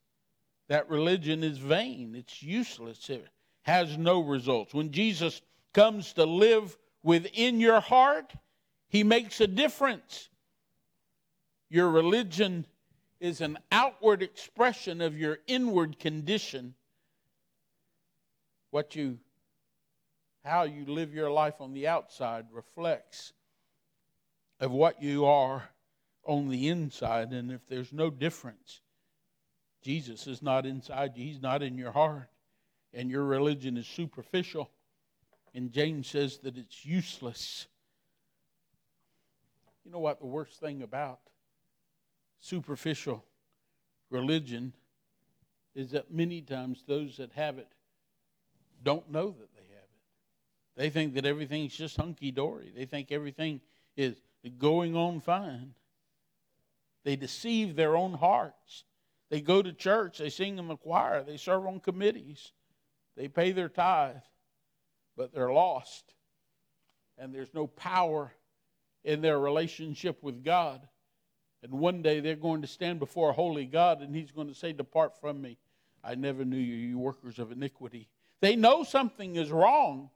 that 0.68 0.90
religion 0.90 1.42
is 1.42 1.58
vain. 1.58 2.14
It's 2.14 2.42
useless. 2.42 3.08
It 3.08 3.26
has 3.62 3.96
no 3.96 4.20
results. 4.20 4.74
When 4.74 4.92
Jesus 4.92 5.40
comes 5.72 6.12
to 6.14 6.24
live 6.24 6.76
within 7.02 7.60
your 7.60 7.80
heart, 7.80 8.32
he 8.90 9.04
makes 9.04 9.40
a 9.40 9.46
difference. 9.46 10.28
Your 11.70 11.88
religion 11.88 12.66
is 13.20 13.40
an 13.40 13.58
outward 13.70 14.22
expression 14.22 15.00
of 15.00 15.16
your 15.16 15.38
inward 15.46 15.98
condition, 15.98 16.74
What 18.70 18.94
you 18.94 19.18
how 20.44 20.62
you 20.62 20.86
live 20.86 21.12
your 21.12 21.30
life 21.30 21.60
on 21.60 21.74
the 21.74 21.86
outside 21.86 22.46
reflects 22.50 23.34
of 24.58 24.70
what 24.70 25.02
you 25.02 25.26
are 25.26 25.68
on 26.24 26.48
the 26.48 26.68
inside. 26.68 27.32
And 27.32 27.52
if 27.52 27.66
there's 27.68 27.92
no 27.92 28.08
difference, 28.10 28.80
Jesus 29.82 30.26
is 30.26 30.42
not 30.42 30.66
inside 30.66 31.16
you, 31.16 31.24
He's 31.24 31.42
not 31.42 31.62
in 31.62 31.76
your 31.76 31.92
heart, 31.92 32.30
and 32.92 33.10
your 33.10 33.24
religion 33.24 33.76
is 33.76 33.86
superficial. 33.86 34.70
And 35.54 35.72
James 35.72 36.06
says 36.08 36.38
that 36.38 36.56
it's 36.56 36.84
useless. 36.84 37.66
You 39.84 39.90
know 39.90 39.98
what 39.98 40.20
the 40.20 40.26
worst 40.26 40.60
thing 40.60 40.82
about 40.82 41.20
superficial 42.40 43.24
religion 44.10 44.72
is 45.74 45.90
that 45.92 46.10
many 46.10 46.40
times 46.42 46.84
those 46.86 47.16
that 47.18 47.32
have 47.32 47.58
it 47.58 47.68
don't 48.82 49.10
know 49.10 49.28
that 49.28 49.54
they 49.54 49.74
have 49.74 49.84
it. 49.84 50.76
They 50.76 50.90
think 50.90 51.14
that 51.14 51.26
everything's 51.26 51.76
just 51.76 51.96
hunky 51.96 52.30
dory, 52.30 52.72
they 52.74 52.86
think 52.86 53.12
everything 53.12 53.60
is 53.96 54.16
going 54.58 54.96
on 54.96 55.20
fine. 55.20 55.74
They 57.04 57.16
deceive 57.16 57.76
their 57.76 57.96
own 57.96 58.12
hearts. 58.14 58.84
They 59.30 59.40
go 59.40 59.62
to 59.62 59.72
church, 59.72 60.18
they 60.18 60.28
sing 60.28 60.58
in 60.58 60.66
the 60.66 60.76
choir, 60.76 61.22
they 61.22 61.36
serve 61.36 61.66
on 61.66 61.80
committees, 61.80 62.52
they 63.16 63.28
pay 63.28 63.52
their 63.52 63.68
tithe, 63.68 64.16
but 65.16 65.32
they're 65.32 65.52
lost. 65.52 66.14
And 67.16 67.34
there's 67.34 67.54
no 67.54 67.66
power 67.66 68.32
in 69.04 69.20
their 69.20 69.38
relationship 69.38 70.22
with 70.22 70.44
God. 70.44 70.86
And 71.62 71.72
one 71.72 72.02
day 72.02 72.20
they're 72.20 72.36
going 72.36 72.62
to 72.62 72.68
stand 72.68 72.98
before 72.98 73.30
a 73.30 73.34
holy 73.34 73.66
God 73.66 74.02
and 74.02 74.14
He's 74.14 74.30
going 74.30 74.48
to 74.48 74.54
say, 74.54 74.72
Depart 74.72 75.20
from 75.20 75.40
me. 75.40 75.58
I 76.02 76.14
never 76.14 76.44
knew 76.44 76.56
you, 76.56 76.74
you 76.74 76.98
workers 76.98 77.38
of 77.38 77.52
iniquity. 77.52 78.08
They 78.40 78.56
know 78.56 78.82
something 78.82 79.36
is 79.36 79.50
wrong. 79.50 80.10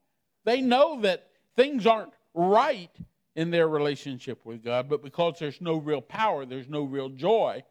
They 0.44 0.60
know 0.60 1.00
that 1.02 1.28
things 1.56 1.86
aren't 1.86 2.14
right 2.32 2.90
in 3.36 3.50
their 3.50 3.68
relationship 3.68 4.44
with 4.44 4.62
God, 4.62 4.88
but 4.88 5.02
because 5.02 5.38
there's 5.38 5.60
no 5.60 5.76
real 5.76 6.00
power, 6.00 6.46
there's 6.46 6.68
no 6.68 6.84
real 6.84 7.08
joy, 7.08 7.62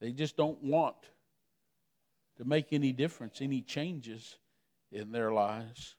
they 0.00 0.12
just 0.12 0.36
don't 0.36 0.62
want 0.62 0.96
to 2.38 2.44
make 2.44 2.72
any 2.72 2.92
difference, 2.92 3.40
any 3.40 3.60
changes 3.60 4.36
in 4.92 5.12
their 5.12 5.32
lives. 5.32 5.95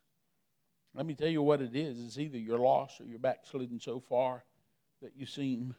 Let 0.97 1.05
me 1.05 1.13
tell 1.13 1.27
you 1.27 1.43
what 1.43 1.61
it 1.61 1.75
is. 1.75 2.03
It's 2.03 2.17
either 2.17 2.39
you're 2.39 2.57
lost 2.57 2.99
or 2.99 3.03
you're 3.03 3.19
backslidden 3.19 3.79
so 3.79 3.99
far 3.99 4.43
that 5.03 5.11
you 5.15 5.27
seem 5.27 5.75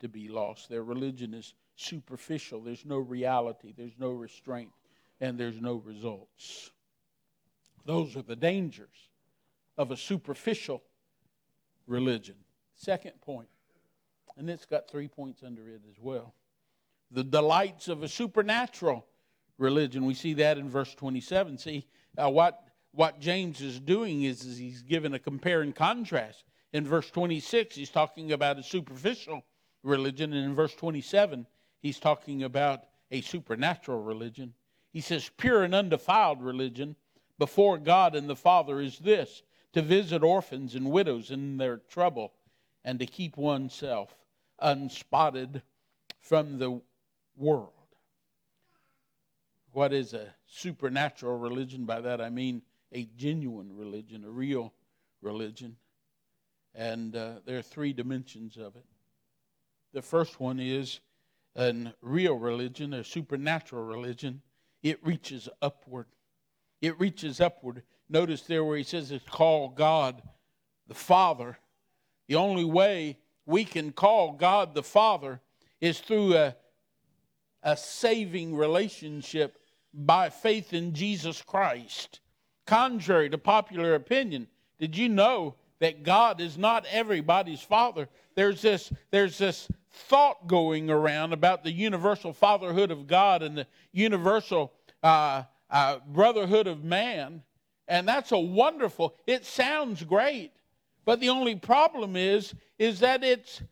to 0.00 0.08
be 0.08 0.28
lost. 0.28 0.70
Their 0.70 0.82
religion 0.82 1.34
is 1.34 1.52
superficial. 1.76 2.62
There's 2.62 2.86
no 2.86 2.96
reality, 2.96 3.74
there's 3.76 3.98
no 3.98 4.12
restraint, 4.12 4.70
and 5.20 5.38
there's 5.38 5.60
no 5.60 5.74
results. 5.74 6.70
Those 7.84 8.16
are 8.16 8.22
the 8.22 8.34
dangers 8.34 9.10
of 9.76 9.90
a 9.90 9.96
superficial 9.96 10.82
religion. 11.86 12.36
Second 12.76 13.20
point, 13.20 13.48
and 14.38 14.48
it's 14.48 14.64
got 14.64 14.88
three 14.90 15.06
points 15.08 15.42
under 15.42 15.68
it 15.68 15.82
as 15.90 16.00
well 16.00 16.32
the 17.10 17.22
delights 17.22 17.88
of 17.88 18.02
a 18.02 18.08
supernatural 18.08 19.06
religion. 19.58 20.04
We 20.04 20.14
see 20.14 20.34
that 20.34 20.58
in 20.58 20.68
verse 20.68 20.92
27. 20.94 21.58
See, 21.58 21.86
uh, 22.18 22.28
what, 22.30 22.65
what 22.96 23.20
James 23.20 23.60
is 23.60 23.78
doing 23.78 24.22
is, 24.22 24.42
is 24.42 24.56
he's 24.56 24.80
given 24.80 25.12
a 25.12 25.18
compare 25.18 25.60
and 25.60 25.74
contrast. 25.74 26.44
In 26.72 26.86
verse 26.86 27.10
26, 27.10 27.76
he's 27.76 27.90
talking 27.90 28.32
about 28.32 28.58
a 28.58 28.62
superficial 28.62 29.44
religion, 29.82 30.32
and 30.32 30.46
in 30.46 30.54
verse 30.54 30.74
27, 30.74 31.46
he's 31.80 31.98
talking 32.00 32.42
about 32.42 32.84
a 33.10 33.20
supernatural 33.20 34.02
religion. 34.02 34.54
He 34.94 35.02
says, 35.02 35.30
Pure 35.36 35.64
and 35.64 35.74
undefiled 35.74 36.42
religion 36.42 36.96
before 37.38 37.76
God 37.76 38.14
and 38.14 38.30
the 38.30 38.34
Father 38.34 38.80
is 38.80 38.98
this 38.98 39.42
to 39.74 39.82
visit 39.82 40.22
orphans 40.22 40.74
and 40.74 40.90
widows 40.90 41.30
in 41.30 41.58
their 41.58 41.76
trouble, 41.76 42.32
and 42.82 42.98
to 42.98 43.04
keep 43.04 43.36
oneself 43.36 44.16
unspotted 44.58 45.60
from 46.18 46.58
the 46.58 46.80
world. 47.36 47.72
What 49.72 49.92
is 49.92 50.14
a 50.14 50.34
supernatural 50.46 51.36
religion? 51.38 51.84
By 51.84 52.00
that 52.00 52.22
I 52.22 52.30
mean 52.30 52.62
a 52.92 53.08
genuine 53.16 53.76
religion, 53.76 54.24
a 54.24 54.30
real 54.30 54.72
religion. 55.22 55.76
And 56.74 57.16
uh, 57.16 57.34
there 57.44 57.58
are 57.58 57.62
three 57.62 57.92
dimensions 57.92 58.56
of 58.56 58.76
it. 58.76 58.84
The 59.92 60.02
first 60.02 60.40
one 60.40 60.60
is 60.60 61.00
a 61.54 61.92
real 62.02 62.34
religion, 62.34 62.92
a 62.92 63.02
supernatural 63.02 63.84
religion. 63.84 64.42
It 64.82 65.04
reaches 65.04 65.48
upward. 65.62 66.06
It 66.82 66.98
reaches 67.00 67.40
upward. 67.40 67.82
Notice 68.08 68.42
there 68.42 68.64
where 68.64 68.76
he 68.76 68.84
says 68.84 69.10
it's 69.10 69.24
called 69.24 69.74
God 69.74 70.22
the 70.86 70.94
Father. 70.94 71.58
The 72.28 72.36
only 72.36 72.64
way 72.64 73.18
we 73.46 73.64
can 73.64 73.92
call 73.92 74.32
God 74.32 74.74
the 74.74 74.82
Father 74.82 75.40
is 75.80 75.98
through 76.00 76.36
a, 76.36 76.56
a 77.62 77.76
saving 77.76 78.54
relationship 78.54 79.58
by 79.94 80.28
faith 80.28 80.72
in 80.72 80.92
Jesus 80.92 81.40
Christ. 81.42 82.20
Contrary 82.66 83.30
to 83.30 83.38
popular 83.38 83.94
opinion, 83.94 84.48
did 84.78 84.96
you 84.96 85.08
know 85.08 85.54
that 85.78 86.02
God 86.02 86.40
is 86.40 86.58
not 86.58 86.84
everybody's 86.90 87.60
father? 87.60 88.08
There's 88.34 88.60
this, 88.60 88.92
there's 89.10 89.38
this 89.38 89.68
thought 89.90 90.46
going 90.46 90.90
around 90.90 91.32
about 91.32 91.62
the 91.62 91.70
universal 91.70 92.32
fatherhood 92.32 92.90
of 92.90 93.06
God 93.06 93.42
and 93.42 93.56
the 93.56 93.66
universal 93.92 94.72
uh, 95.02 95.44
uh, 95.70 95.98
brotherhood 96.08 96.66
of 96.66 96.82
man. 96.82 97.42
And 97.88 98.06
that's 98.08 98.32
a 98.32 98.38
wonderful, 98.38 99.14
it 99.26 99.46
sounds 99.46 100.02
great. 100.02 100.52
But 101.04 101.20
the 101.20 101.28
only 101.28 101.54
problem 101.54 102.16
is, 102.16 102.52
is 102.78 102.98
that 103.00 103.22
it's 103.22 103.62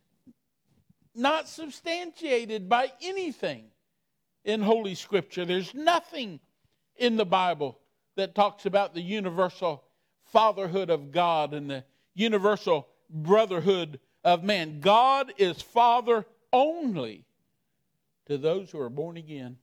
not 1.13 1.49
substantiated 1.49 2.69
by 2.69 2.91
anything 3.01 3.65
in 4.45 4.61
Holy 4.61 4.95
Scripture. 4.95 5.43
There's 5.43 5.73
nothing 5.73 6.39
in 6.95 7.17
the 7.17 7.25
Bible 7.25 7.79
that 8.15 8.35
talks 8.35 8.65
about 8.65 8.93
the 8.93 9.01
universal 9.01 9.83
fatherhood 10.25 10.89
of 10.89 11.11
God 11.11 11.53
and 11.53 11.69
the 11.69 11.83
universal 12.13 12.87
brotherhood 13.09 13.99
of 14.23 14.43
man. 14.43 14.79
God 14.79 15.33
is 15.37 15.61
Father 15.61 16.25
only 16.51 17.25
to 18.27 18.37
those 18.37 18.71
who 18.71 18.79
are 18.79 18.89
born 18.89 19.17
again. 19.17 19.57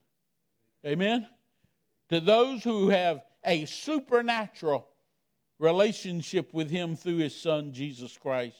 Amen? 0.87 1.27
To 2.11 2.21
those 2.21 2.63
who 2.63 2.91
have 2.91 3.23
a 3.45 3.65
supernatural 3.65 4.87
relationship 5.59 6.53
with 6.53 6.71
Him 6.71 6.97
through 6.97 7.19
His 7.19 7.35
Son, 7.35 7.73
Jesus 7.73 8.17
Christ. 8.17 8.57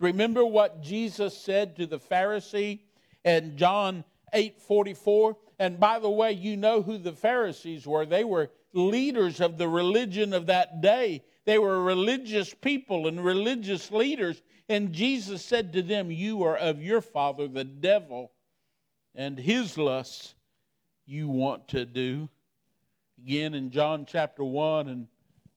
Remember 0.00 0.44
what 0.44 0.82
Jesus 0.82 1.36
said 1.36 1.76
to 1.76 1.86
the 1.86 1.98
Pharisee 1.98 2.80
in 3.24 3.56
John 3.56 4.04
8 4.32 4.60
44? 4.60 5.36
And 5.58 5.78
by 5.78 5.98
the 5.98 6.10
way, 6.10 6.32
you 6.32 6.56
know 6.56 6.82
who 6.82 6.98
the 6.98 7.12
Pharisees 7.12 7.86
were. 7.86 8.04
They 8.04 8.24
were 8.24 8.50
leaders 8.72 9.40
of 9.40 9.58
the 9.58 9.68
religion 9.68 10.32
of 10.32 10.46
that 10.46 10.80
day. 10.80 11.22
They 11.44 11.58
were 11.58 11.82
religious 11.82 12.54
people 12.54 13.06
and 13.06 13.24
religious 13.24 13.90
leaders. 13.90 14.42
And 14.68 14.92
Jesus 14.92 15.44
said 15.44 15.72
to 15.72 15.82
them, 15.82 16.10
You 16.10 16.44
are 16.44 16.56
of 16.56 16.82
your 16.82 17.00
father, 17.00 17.48
the 17.48 17.64
devil, 17.64 18.32
and 19.14 19.38
his 19.38 19.76
lusts 19.76 20.34
you 21.04 21.28
want 21.28 21.68
to 21.68 21.84
do. 21.84 22.28
Again, 23.18 23.54
in 23.54 23.70
John 23.70 24.06
chapter 24.06 24.44
1 24.44 24.88
and 24.88 25.06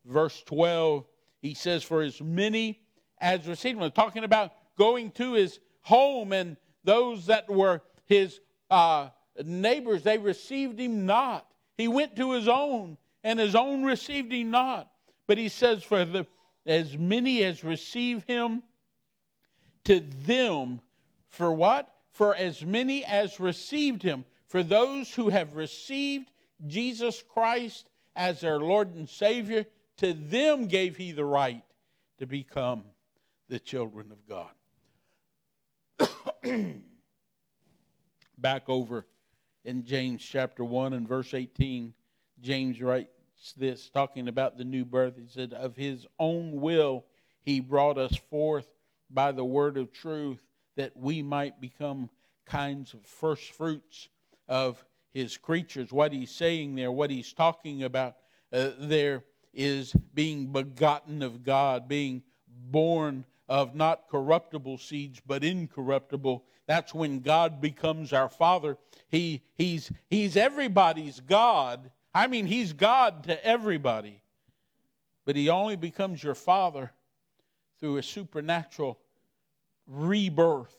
verse 0.05 0.43
12, 0.45 1.05
he 1.41 1.53
says, 1.53 1.83
For 1.83 2.01
as 2.01 2.21
many 2.21 2.79
as 3.19 3.47
received 3.47 3.79
him, 3.79 3.91
talking 3.91 4.23
about 4.23 4.51
going 4.77 5.11
to 5.11 5.33
his 5.33 5.59
home 5.81 6.33
and 6.33 6.57
those 6.83 7.27
that 7.27 7.49
were 7.49 7.81
his 8.05 8.39
uh, 8.69 9.09
neighbors, 9.43 10.03
they 10.03 10.17
received 10.17 10.79
him 10.79 11.05
not. 11.05 11.47
He 11.77 11.87
went 11.87 12.15
to 12.17 12.33
his 12.33 12.47
own, 12.47 12.97
and 13.25 13.39
his 13.39 13.55
own 13.55 13.83
received 13.83 14.31
he 14.31 14.43
not. 14.43 14.89
But 15.27 15.39
he 15.39 15.49
says, 15.49 15.83
For 15.83 16.05
the, 16.05 16.27
as 16.65 16.95
many 16.95 17.43
as 17.43 17.63
receive 17.63 18.23
him, 18.23 18.61
to 19.85 19.99
them, 19.99 20.79
for 21.29 21.51
what? 21.51 21.91
For 22.11 22.35
as 22.35 22.63
many 22.63 23.03
as 23.03 23.39
received 23.39 24.03
him, 24.03 24.25
for 24.47 24.61
those 24.61 25.13
who 25.13 25.29
have 25.29 25.55
received 25.55 26.29
Jesus 26.67 27.23
Christ 27.27 27.89
as 28.15 28.41
their 28.41 28.59
Lord 28.59 28.93
and 28.93 29.09
Savior, 29.09 29.65
to 29.97 30.13
them 30.13 30.67
gave 30.67 30.95
he 30.95 31.11
the 31.11 31.25
right 31.25 31.63
to 32.19 32.27
become 32.27 32.83
the 33.49 33.59
children 33.59 34.11
of 34.11 34.19
God. 34.29 34.51
Back 38.37 38.69
over 38.69 39.07
in 39.63 39.83
James 39.83 40.23
chapter 40.23 40.63
1 40.63 40.93
and 40.93 41.07
verse 41.07 41.33
18, 41.33 41.91
James 42.41 42.79
writes 42.81 43.14
this, 43.53 43.89
talking 43.89 44.27
about 44.27 44.57
the 44.57 44.63
new 44.63 44.85
birth. 44.85 45.15
He 45.17 45.27
said, 45.27 45.53
Of 45.53 45.75
his 45.75 46.05
own 46.19 46.59
will 46.61 47.05
he 47.41 47.59
brought 47.59 47.97
us 47.97 48.15
forth 48.29 48.67
by 49.09 49.31
the 49.31 49.45
word 49.45 49.77
of 49.77 49.91
truth 49.91 50.41
that 50.75 50.95
we 50.95 51.21
might 51.21 51.61
become 51.61 52.09
kinds 52.45 52.93
of 52.93 53.05
first 53.05 53.51
fruits 53.51 54.09
of 54.47 54.83
his 55.13 55.37
creatures. 55.37 55.91
What 55.91 56.11
he's 56.11 56.31
saying 56.31 56.75
there, 56.75 56.91
what 56.91 57.09
he's 57.09 57.33
talking 57.33 57.83
about 57.83 58.15
uh, 58.51 58.71
there 58.79 59.23
is 59.53 59.93
being 60.13 60.47
begotten 60.47 61.21
of 61.21 61.43
God, 61.43 61.87
being 61.87 62.23
born 62.47 63.25
of 63.47 63.75
not 63.75 64.09
corruptible 64.09 64.77
seeds, 64.77 65.21
but 65.25 65.43
incorruptible. 65.43 66.43
That's 66.67 66.93
when 66.93 67.19
God 67.19 67.61
becomes 67.61 68.11
our 68.11 68.29
Father. 68.29 68.77
He, 69.07 69.43
he's, 69.55 69.91
he's 70.09 70.35
everybody's 70.35 71.19
God. 71.19 71.91
I 72.15 72.27
mean, 72.27 72.45
He's 72.47 72.71
God 72.71 73.25
to 73.25 73.45
everybody. 73.45 74.21
But 75.25 75.35
He 75.35 75.49
only 75.49 75.75
becomes 75.75 76.23
your 76.23 76.33
Father 76.33 76.91
through 77.79 77.97
a 77.97 78.03
supernatural 78.03 78.97
rebirth, 79.85 80.73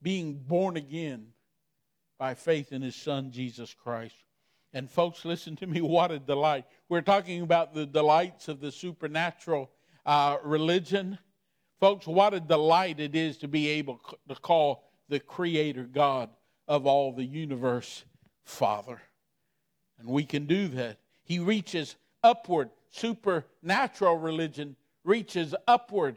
being 0.00 0.38
born 0.38 0.78
again 0.78 1.28
by 2.18 2.34
faith 2.34 2.72
in 2.72 2.80
His 2.80 2.96
Son, 2.96 3.30
Jesus 3.30 3.74
Christ. 3.74 4.16
And 4.72 4.90
folks, 4.90 5.26
listen 5.26 5.54
to 5.56 5.66
me, 5.66 5.80
what 5.82 6.10
a 6.10 6.18
delight. 6.18 6.64
We're 6.88 7.02
talking 7.02 7.42
about 7.42 7.74
the 7.74 7.84
delights 7.84 8.48
of 8.48 8.60
the 8.60 8.72
supernatural 8.72 9.70
uh, 10.06 10.38
religion. 10.42 11.18
Folks, 11.78 12.06
what 12.06 12.32
a 12.32 12.40
delight 12.40 13.00
it 13.00 13.14
is 13.14 13.36
to 13.38 13.48
be 13.48 13.68
able 13.68 14.00
to 14.28 14.34
call 14.36 14.88
the 15.10 15.20
Creator 15.20 15.84
God 15.84 16.30
of 16.66 16.86
all 16.86 17.12
the 17.12 17.24
universe 17.24 18.04
Father. 18.44 19.02
And 19.98 20.08
we 20.08 20.24
can 20.24 20.46
do 20.46 20.68
that. 20.68 20.98
He 21.24 21.38
reaches 21.38 21.96
upward. 22.22 22.70
Supernatural 22.90 24.18
religion 24.18 24.76
reaches 25.04 25.54
upward 25.66 26.16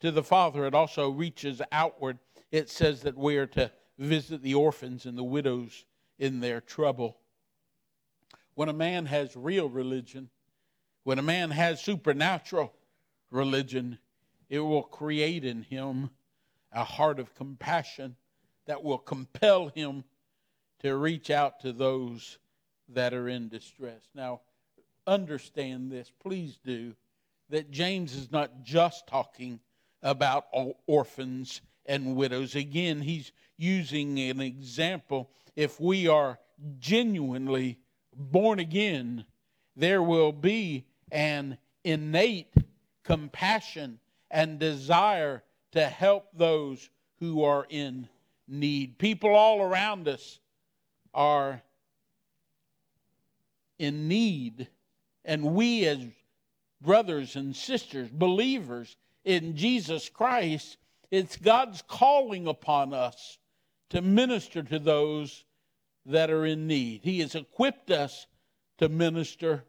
to 0.00 0.10
the 0.10 0.22
Father. 0.22 0.66
It 0.66 0.74
also 0.74 1.10
reaches 1.10 1.60
outward. 1.72 2.18
It 2.50 2.70
says 2.70 3.02
that 3.02 3.16
we 3.16 3.36
are 3.36 3.46
to 3.48 3.70
visit 3.98 4.42
the 4.42 4.54
orphans 4.54 5.06
and 5.06 5.18
the 5.18 5.24
widows 5.24 5.84
in 6.18 6.40
their 6.40 6.60
trouble. 6.60 7.18
When 8.54 8.68
a 8.68 8.74
man 8.74 9.06
has 9.06 9.36
real 9.36 9.68
religion, 9.68 10.30
when 11.04 11.18
a 11.18 11.22
man 11.22 11.50
has 11.50 11.80
supernatural 11.80 12.72
religion, 13.30 13.98
it 14.48 14.60
will 14.60 14.82
create 14.82 15.44
in 15.44 15.62
him 15.62 16.10
a 16.72 16.84
heart 16.84 17.18
of 17.18 17.34
compassion 17.34 18.16
that 18.66 18.82
will 18.82 18.98
compel 18.98 19.68
him 19.68 20.04
to 20.80 20.96
reach 20.96 21.30
out 21.30 21.60
to 21.60 21.72
those 21.72 22.38
that 22.88 23.14
are 23.14 23.28
in 23.28 23.48
distress. 23.48 24.08
Now, 24.14 24.40
understand 25.06 25.90
this, 25.90 26.10
please 26.20 26.58
do, 26.64 26.94
that 27.50 27.70
James 27.70 28.14
is 28.14 28.30
not 28.30 28.62
just 28.62 29.06
talking 29.06 29.60
about 30.02 30.46
orphans 30.86 31.60
and 31.86 32.14
widows. 32.14 32.54
Again, 32.54 33.00
he's 33.00 33.32
using 33.56 34.18
an 34.18 34.40
example. 34.40 35.30
If 35.56 35.80
we 35.80 36.06
are 36.08 36.38
genuinely 36.78 37.78
born 38.14 38.58
again, 38.58 39.24
there 39.76 40.02
will 40.02 40.32
be 40.32 40.86
an 41.10 41.56
innate 41.84 42.52
compassion 43.04 43.98
and 44.30 44.58
desire 44.58 45.42
to 45.72 45.86
help 45.86 46.26
those 46.34 46.90
who 47.20 47.44
are 47.44 47.66
in 47.68 48.08
need. 48.46 48.98
People 48.98 49.34
all 49.34 49.62
around 49.62 50.08
us 50.08 50.38
are 51.14 51.62
in 53.78 54.08
need, 54.08 54.68
and 55.24 55.54
we, 55.54 55.86
as 55.86 55.98
brothers 56.80 57.36
and 57.36 57.54
sisters, 57.54 58.08
believers 58.10 58.96
in 59.24 59.56
Jesus 59.56 60.08
Christ, 60.08 60.78
it's 61.10 61.36
God's 61.36 61.82
calling 61.86 62.46
upon 62.46 62.92
us 62.92 63.38
to 63.90 64.02
minister 64.02 64.62
to 64.62 64.78
those 64.78 65.44
that 66.06 66.30
are 66.30 66.46
in 66.46 66.66
need. 66.66 67.00
He 67.02 67.20
has 67.20 67.34
equipped 67.34 67.90
us 67.90 68.26
to 68.78 68.88
minister, 68.88 69.64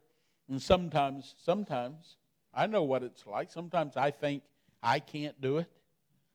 and 0.48 0.60
sometimes, 0.60 1.34
sometimes, 1.44 2.16
I 2.52 2.66
know 2.66 2.82
what 2.82 3.02
it's 3.02 3.26
like. 3.26 3.50
Sometimes 3.50 3.96
I 3.96 4.10
think 4.10 4.42
I 4.82 4.98
can't 4.98 5.40
do 5.40 5.58
it. 5.58 5.70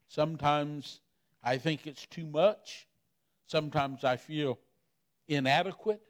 Sometimes 0.08 1.02
I 1.44 1.58
think 1.58 1.88
it's 1.88 2.06
too 2.06 2.26
much. 2.26 2.88
Sometimes 3.48 4.04
I 4.04 4.18
feel 4.18 4.58
inadequate. 5.28 6.02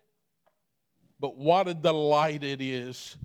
But 1.19 1.37
what 1.37 1.67
a 1.67 1.73
delight 1.73 2.43
it 2.43 2.61
is. 2.61 3.17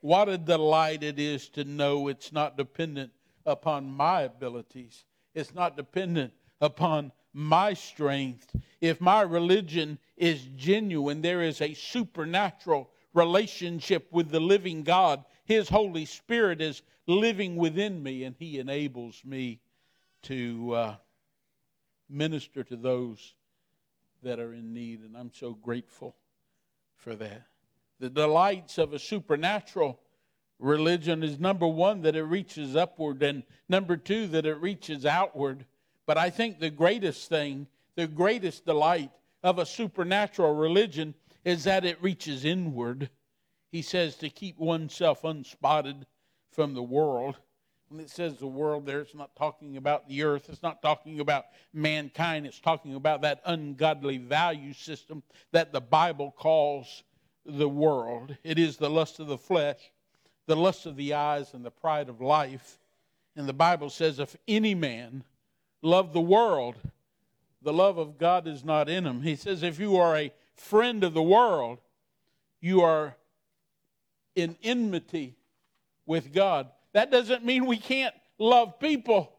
What 0.00 0.28
a 0.28 0.38
delight 0.38 1.02
it 1.02 1.18
is 1.18 1.48
to 1.50 1.64
know 1.64 2.08
it's 2.08 2.32
not 2.32 2.56
dependent 2.56 3.12
upon 3.46 3.90
my 3.90 4.22
abilities. 4.22 5.04
It's 5.34 5.54
not 5.54 5.76
dependent 5.76 6.32
upon 6.60 7.12
my 7.32 7.74
strength. 7.74 8.54
If 8.80 9.00
my 9.00 9.22
religion 9.22 9.98
is 10.16 10.42
genuine, 10.56 11.22
there 11.22 11.42
is 11.42 11.60
a 11.60 11.74
supernatural 11.74 12.90
relationship 13.14 14.08
with 14.12 14.30
the 14.30 14.40
living 14.40 14.82
God. 14.82 15.24
His 15.44 15.68
Holy 15.68 16.04
Spirit 16.04 16.60
is 16.60 16.82
living 17.06 17.56
within 17.56 18.02
me, 18.02 18.24
and 18.24 18.36
He 18.38 18.58
enables 18.58 19.24
me 19.24 19.60
to 20.22 20.74
uh, 20.74 20.96
minister 22.08 22.62
to 22.64 22.76
those 22.76 23.34
that 24.22 24.38
are 24.38 24.52
in 24.52 24.72
need. 24.72 25.00
And 25.00 25.16
I'm 25.16 25.32
so 25.32 25.54
grateful 25.54 26.14
for 27.02 27.14
that. 27.16 27.42
The 27.98 28.08
delights 28.08 28.78
of 28.78 28.92
a 28.92 28.98
supernatural 28.98 30.00
religion 30.58 31.22
is 31.22 31.38
number 31.38 31.66
one, 31.66 32.02
that 32.02 32.16
it 32.16 32.22
reaches 32.22 32.76
upward, 32.76 33.22
and 33.22 33.42
number 33.68 33.96
two, 33.96 34.28
that 34.28 34.46
it 34.46 34.60
reaches 34.60 35.04
outward. 35.04 35.66
But 36.06 36.16
I 36.16 36.30
think 36.30 36.58
the 36.58 36.70
greatest 36.70 37.28
thing, 37.28 37.66
the 37.96 38.06
greatest 38.06 38.64
delight 38.64 39.10
of 39.42 39.58
a 39.58 39.66
supernatural 39.66 40.54
religion 40.54 41.14
is 41.44 41.64
that 41.64 41.84
it 41.84 42.02
reaches 42.02 42.44
inward. 42.44 43.10
He 43.72 43.82
says 43.82 44.16
to 44.16 44.30
keep 44.30 44.58
oneself 44.58 45.24
unspotted 45.24 46.06
from 46.50 46.74
the 46.74 46.82
world. 46.82 47.36
When 47.92 48.00
it 48.00 48.08
says 48.08 48.38
the 48.38 48.46
world 48.46 48.86
there, 48.86 49.00
it's 49.00 49.14
not 49.14 49.36
talking 49.36 49.76
about 49.76 50.08
the 50.08 50.22
earth, 50.22 50.48
it's 50.48 50.62
not 50.62 50.80
talking 50.80 51.20
about 51.20 51.44
mankind, 51.74 52.46
it's 52.46 52.58
talking 52.58 52.94
about 52.94 53.20
that 53.20 53.42
ungodly 53.44 54.16
value 54.16 54.72
system 54.72 55.22
that 55.50 55.74
the 55.74 55.80
Bible 55.82 56.30
calls 56.30 57.02
the 57.44 57.68
world. 57.68 58.34
It 58.44 58.58
is 58.58 58.78
the 58.78 58.88
lust 58.88 59.20
of 59.20 59.26
the 59.26 59.36
flesh, 59.36 59.76
the 60.46 60.56
lust 60.56 60.86
of 60.86 60.96
the 60.96 61.12
eyes, 61.12 61.52
and 61.52 61.62
the 61.62 61.70
pride 61.70 62.08
of 62.08 62.22
life. 62.22 62.78
And 63.36 63.46
the 63.46 63.52
Bible 63.52 63.90
says, 63.90 64.18
if 64.18 64.36
any 64.48 64.74
man 64.74 65.22
love 65.82 66.14
the 66.14 66.20
world, 66.22 66.76
the 67.60 67.74
love 67.74 67.98
of 67.98 68.16
God 68.16 68.46
is 68.46 68.64
not 68.64 68.88
in 68.88 69.04
him. 69.04 69.20
He 69.20 69.36
says, 69.36 69.62
if 69.62 69.78
you 69.78 69.98
are 69.98 70.16
a 70.16 70.32
friend 70.54 71.04
of 71.04 71.12
the 71.12 71.22
world, 71.22 71.78
you 72.58 72.80
are 72.80 73.16
in 74.34 74.56
enmity 74.62 75.36
with 76.06 76.32
God. 76.32 76.70
That 76.92 77.10
doesn't 77.10 77.44
mean 77.44 77.66
we 77.66 77.78
can't 77.78 78.14
love 78.38 78.78
people. 78.78 79.32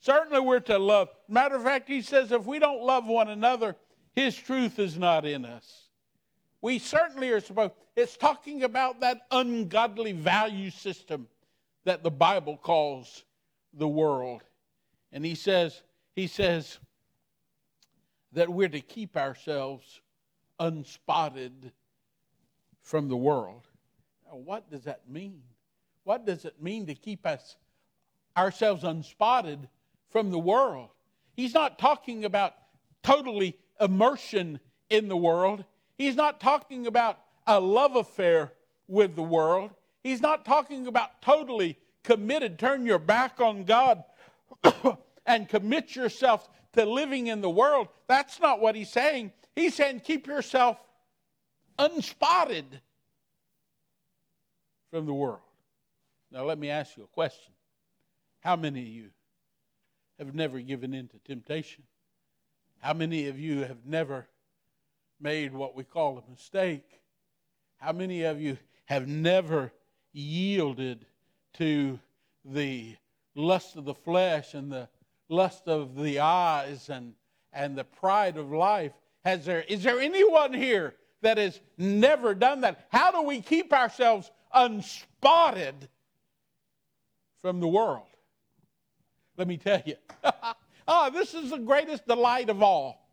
Certainly, 0.00 0.40
we're 0.40 0.60
to 0.60 0.78
love. 0.78 1.08
Matter 1.28 1.56
of 1.56 1.62
fact, 1.62 1.88
he 1.88 2.02
says 2.02 2.32
if 2.32 2.44
we 2.44 2.58
don't 2.58 2.82
love 2.82 3.06
one 3.06 3.28
another, 3.28 3.76
his 4.14 4.36
truth 4.36 4.78
is 4.78 4.98
not 4.98 5.24
in 5.24 5.44
us. 5.44 5.88
We 6.60 6.78
certainly 6.78 7.30
are 7.30 7.40
supposed, 7.40 7.72
it's 7.94 8.16
talking 8.16 8.62
about 8.62 9.00
that 9.00 9.22
ungodly 9.30 10.12
value 10.12 10.70
system 10.70 11.28
that 11.84 12.02
the 12.02 12.10
Bible 12.10 12.56
calls 12.56 13.24
the 13.72 13.88
world. 13.88 14.42
And 15.12 15.24
he 15.24 15.34
says, 15.34 15.82
he 16.14 16.26
says 16.26 16.78
that 18.32 18.48
we're 18.48 18.68
to 18.68 18.80
keep 18.80 19.16
ourselves 19.16 20.00
unspotted 20.58 21.72
from 22.80 23.08
the 23.08 23.16
world. 23.16 23.68
Now, 24.26 24.36
what 24.36 24.70
does 24.70 24.84
that 24.84 25.08
mean? 25.08 25.42
What 26.06 26.24
does 26.24 26.44
it 26.44 26.62
mean 26.62 26.86
to 26.86 26.94
keep 26.94 27.26
us 27.26 27.56
ourselves 28.36 28.84
unspotted 28.84 29.68
from 30.08 30.30
the 30.30 30.38
world? 30.38 30.90
He's 31.34 31.52
not 31.52 31.80
talking 31.80 32.24
about 32.24 32.54
totally 33.02 33.58
immersion 33.80 34.60
in 34.88 35.08
the 35.08 35.16
world. 35.16 35.64
He's 35.98 36.14
not 36.14 36.38
talking 36.38 36.86
about 36.86 37.18
a 37.44 37.58
love 37.58 37.96
affair 37.96 38.52
with 38.86 39.16
the 39.16 39.22
world. 39.24 39.72
He's 40.04 40.20
not 40.20 40.44
talking 40.44 40.86
about 40.86 41.20
totally 41.22 41.76
committed, 42.04 42.56
turn 42.56 42.86
your 42.86 43.00
back 43.00 43.40
on 43.40 43.64
God 43.64 44.04
and 45.26 45.48
commit 45.48 45.96
yourself 45.96 46.48
to 46.74 46.84
living 46.84 47.26
in 47.26 47.40
the 47.40 47.50
world. 47.50 47.88
That's 48.06 48.38
not 48.38 48.60
what 48.60 48.76
he's 48.76 48.90
saying. 48.90 49.32
He's 49.56 49.74
saying 49.74 50.02
keep 50.04 50.28
yourself 50.28 50.78
unspotted 51.80 52.80
from 54.92 55.06
the 55.06 55.12
world. 55.12 55.40
Now, 56.36 56.44
let 56.44 56.58
me 56.58 56.68
ask 56.68 56.98
you 56.98 57.04
a 57.04 57.06
question. 57.06 57.54
How 58.40 58.56
many 58.56 58.82
of 58.82 58.88
you 58.88 59.08
have 60.18 60.34
never 60.34 60.60
given 60.60 60.92
in 60.92 61.08
to 61.08 61.18
temptation? 61.20 61.84
How 62.78 62.92
many 62.92 63.28
of 63.28 63.40
you 63.40 63.60
have 63.60 63.86
never 63.86 64.28
made 65.18 65.54
what 65.54 65.74
we 65.74 65.82
call 65.82 66.18
a 66.18 66.30
mistake? 66.30 67.00
How 67.78 67.92
many 67.92 68.24
of 68.24 68.38
you 68.38 68.58
have 68.84 69.08
never 69.08 69.72
yielded 70.12 71.06
to 71.54 71.98
the 72.44 72.96
lust 73.34 73.76
of 73.76 73.86
the 73.86 73.94
flesh 73.94 74.52
and 74.52 74.70
the 74.70 74.90
lust 75.30 75.66
of 75.66 75.96
the 75.96 76.18
eyes 76.18 76.90
and, 76.90 77.14
and 77.54 77.78
the 77.78 77.84
pride 77.84 78.36
of 78.36 78.52
life? 78.52 78.92
Has 79.24 79.46
there, 79.46 79.62
is 79.62 79.82
there 79.82 80.00
anyone 80.00 80.52
here 80.52 80.96
that 81.22 81.38
has 81.38 81.58
never 81.78 82.34
done 82.34 82.60
that. 82.60 82.86
How 82.90 83.10
do 83.10 83.22
we 83.22 83.40
keep 83.40 83.72
ourselves 83.72 84.30
unspotted 84.52 85.88
from 87.46 87.60
the 87.60 87.68
world? 87.68 88.08
Let 89.36 89.46
me 89.46 89.56
tell 89.56 89.80
you. 89.86 89.94
oh, 90.88 91.10
this 91.14 91.32
is 91.32 91.50
the 91.50 91.58
greatest 91.58 92.04
delight 92.08 92.50
of 92.50 92.60
all. 92.60 93.08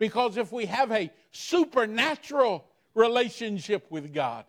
Because 0.00 0.36
if 0.36 0.50
we 0.50 0.66
have 0.66 0.90
a 0.90 1.08
supernatural 1.30 2.66
relationship 2.94 3.86
with 3.88 4.12
God, 4.12 4.44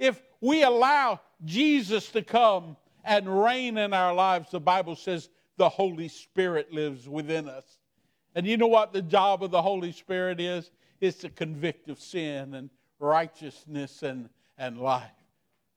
if 0.00 0.20
we 0.40 0.64
allow 0.64 1.20
Jesus 1.44 2.08
to 2.10 2.22
come 2.22 2.76
and 3.04 3.44
reign 3.44 3.78
in 3.78 3.94
our 3.94 4.12
lives, 4.12 4.50
the 4.50 4.58
Bible 4.58 4.96
says 4.96 5.28
the 5.56 5.68
Holy 5.68 6.08
Spirit 6.08 6.72
lives 6.72 7.08
within 7.08 7.48
us. 7.48 7.78
And 8.34 8.44
you 8.44 8.56
know 8.56 8.66
what 8.66 8.92
the 8.92 9.02
job 9.02 9.44
of 9.44 9.52
the 9.52 9.62
Holy 9.62 9.92
Spirit 9.92 10.40
is? 10.40 10.72
It's 11.00 11.18
to 11.18 11.30
convict 11.30 11.88
of 11.88 12.00
sin 12.00 12.54
and 12.54 12.70
righteousness 12.98 14.02
and, 14.02 14.28
and 14.58 14.78
life. 14.78 15.19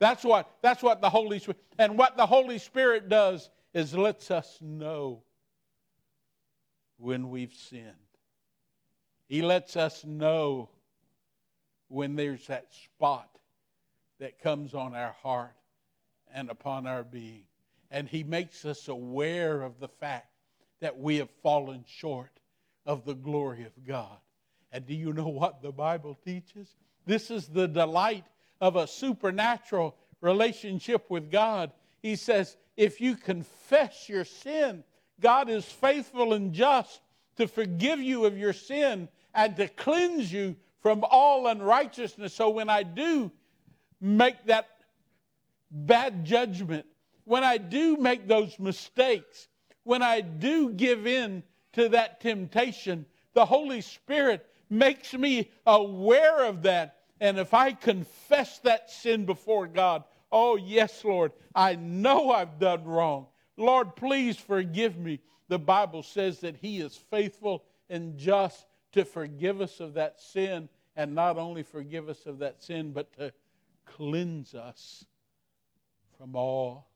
That's 0.03 0.25
what, 0.25 0.51
that's 0.61 0.83
what 0.83 0.99
the 0.99 1.09
Holy 1.09 1.39
Spirit, 1.39 1.63
and 1.79 1.97
what 1.97 2.17
the 2.17 2.25
Holy 2.25 2.57
Spirit 2.57 3.07
does 3.07 3.49
is 3.73 3.95
lets 3.95 4.31
us 4.31 4.57
know 4.59 5.23
when 6.97 7.29
we've 7.29 7.53
sinned. 7.53 7.87
He 9.29 9.41
lets 9.41 9.77
us 9.77 10.03
know 10.03 10.67
when 11.87 12.17
there's 12.17 12.45
that 12.47 12.67
spot 12.73 13.29
that 14.19 14.41
comes 14.41 14.73
on 14.73 14.93
our 14.93 15.15
heart 15.23 15.55
and 16.33 16.49
upon 16.49 16.85
our 16.85 17.03
being. 17.03 17.45
And 17.89 18.09
He 18.09 18.25
makes 18.25 18.65
us 18.65 18.89
aware 18.89 19.61
of 19.61 19.79
the 19.79 19.87
fact 19.87 20.27
that 20.81 20.99
we 20.99 21.15
have 21.19 21.29
fallen 21.41 21.85
short 21.87 22.41
of 22.85 23.05
the 23.05 23.15
glory 23.15 23.63
of 23.63 23.87
God. 23.87 24.17
And 24.69 24.85
do 24.85 24.95
you 24.95 25.13
know 25.13 25.29
what 25.29 25.61
the 25.61 25.71
Bible 25.71 26.19
teaches? 26.25 26.75
This 27.05 27.31
is 27.31 27.47
the 27.47 27.69
delight 27.69 28.25
of 28.61 28.75
a 28.75 28.87
supernatural 28.87 29.95
relationship 30.21 31.09
with 31.09 31.31
God. 31.31 31.71
He 32.01 32.15
says, 32.15 32.57
if 32.77 33.01
you 33.01 33.15
confess 33.15 34.07
your 34.09 34.25
sin, 34.25 34.83
God 35.19 35.49
is 35.49 35.65
faithful 35.65 36.33
and 36.33 36.53
just 36.53 37.01
to 37.37 37.47
forgive 37.47 37.99
you 37.99 38.25
of 38.25 38.37
your 38.37 38.53
sin 38.53 39.07
and 39.33 39.55
to 39.57 39.67
cleanse 39.67 40.31
you 40.31 40.55
from 40.81 41.03
all 41.09 41.47
unrighteousness. 41.47 42.33
So 42.33 42.49
when 42.49 42.69
I 42.69 42.83
do 42.83 43.31
make 44.01 44.45
that 44.45 44.67
bad 45.71 46.25
judgment, 46.25 46.85
when 47.25 47.43
I 47.43 47.57
do 47.57 47.97
make 47.97 48.27
those 48.27 48.59
mistakes, 48.59 49.47
when 49.83 50.01
I 50.01 50.21
do 50.21 50.71
give 50.71 51.07
in 51.07 51.43
to 51.73 51.89
that 51.89 52.21
temptation, 52.21 53.05
the 53.33 53.45
Holy 53.45 53.81
Spirit 53.81 54.45
makes 54.69 55.13
me 55.13 55.51
aware 55.65 56.45
of 56.45 56.63
that. 56.63 56.97
And 57.23 57.39
if 57.39 57.53
I 57.53 57.71
confess 57.71 58.59
that 58.59 58.91
sin 58.91 59.25
before 59.25 59.65
God, 59.65 60.03
oh, 60.29 60.57
yes, 60.57 61.05
Lord, 61.05 61.31
I 61.55 61.75
know 61.75 62.31
I've 62.31 62.59
done 62.59 62.83
wrong. 62.83 63.27
Lord, 63.55 63.95
please 63.95 64.35
forgive 64.35 64.97
me. 64.97 65.21
The 65.47 65.57
Bible 65.57 66.03
says 66.03 66.41
that 66.41 66.57
He 66.57 66.81
is 66.81 66.97
faithful 66.97 67.63
and 67.89 68.17
just 68.17 68.65
to 68.91 69.05
forgive 69.05 69.61
us 69.61 69.79
of 69.79 69.93
that 69.93 70.19
sin, 70.19 70.67
and 70.97 71.15
not 71.15 71.37
only 71.37 71.63
forgive 71.63 72.09
us 72.09 72.25
of 72.25 72.39
that 72.39 72.61
sin, 72.61 72.91
but 72.91 73.13
to 73.13 73.31
cleanse 73.85 74.53
us 74.53 75.05
from 76.17 76.35
all 76.35 76.89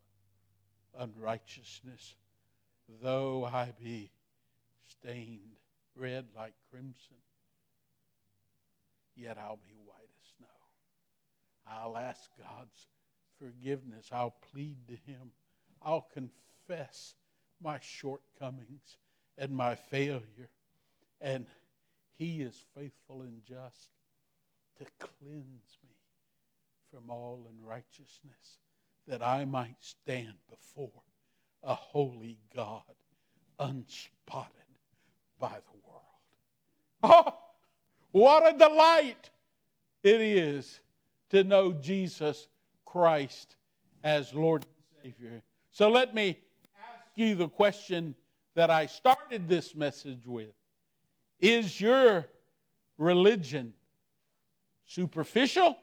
unrighteousness. 0.99 2.15
Though 3.01 3.45
I 3.45 3.71
be 3.81 4.11
stained 4.87 5.55
red 5.95 6.25
like 6.35 6.53
crimson, 6.69 7.15
yet 9.17 9.37
I'll 9.37 9.59
be 9.65 9.73
white 9.85 10.09
as 10.21 10.27
snow. 10.37 10.47
I'll 11.67 11.97
ask 11.97 12.29
God's 12.37 12.87
forgiveness. 13.39 14.09
I'll 14.11 14.35
plead 14.51 14.77
to 14.87 15.11
Him. 15.11 15.31
I'll 15.81 16.07
confess 16.13 17.15
my 17.61 17.79
shortcomings 17.81 18.97
and 19.37 19.51
my 19.51 19.75
failure. 19.75 20.49
And 21.21 21.45
He 22.17 22.41
is 22.41 22.63
faithful 22.75 23.21
and 23.21 23.41
just 23.45 23.89
to 24.77 24.85
cleanse 24.99 25.77
me 25.83 25.95
from 26.91 27.09
all 27.09 27.47
unrighteousness, 27.59 28.59
that 29.07 29.21
I 29.21 29.45
might 29.45 29.75
stand 29.79 30.33
before 30.49 31.03
a 31.63 31.73
holy 31.73 32.39
God, 32.55 32.81
unspotted 33.59 34.51
by 35.39 35.49
the 35.49 35.79
world. 35.87 36.03
Oh, 37.03 37.37
what 38.11 38.55
a 38.55 38.57
delight 38.57 39.29
it 40.03 40.21
is 40.21 40.79
to 41.29 41.43
know 41.43 41.73
Jesus 41.73 42.47
Christ 42.85 43.55
as 44.03 44.33
Lord 44.33 44.65
and 44.65 45.13
Savior. 45.13 45.41
So 45.71 45.89
let 45.89 46.15
me 46.15 46.39
ask 46.79 47.11
you 47.15 47.35
the 47.35 47.49
question 47.49 48.15
that 48.55 48.69
I 48.69 48.85
started 48.85 49.47
this 49.47 49.75
message 49.75 50.25
with 50.25 50.53
Is 51.39 51.79
your 51.79 52.25
religion 52.97 53.73
superficial 54.85 55.77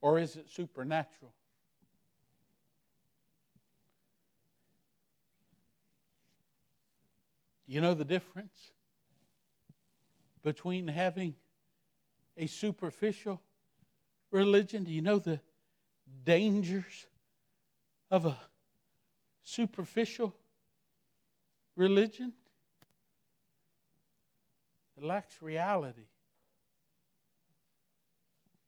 or 0.00 0.18
is 0.18 0.36
it 0.36 0.48
supernatural? 0.48 1.34
You 7.66 7.80
know 7.80 7.94
the 7.94 8.04
difference 8.04 8.72
between 10.42 10.88
having 10.88 11.34
a 12.36 12.46
superficial 12.46 13.40
religion? 14.30 14.84
Do 14.84 14.92
you 14.92 15.02
know 15.02 15.18
the 15.18 15.40
dangers 16.24 17.06
of 18.10 18.26
a 18.26 18.36
superficial 19.42 20.34
religion? 21.76 22.32
It 24.96 25.04
lacks 25.04 25.40
reality. 25.40 26.06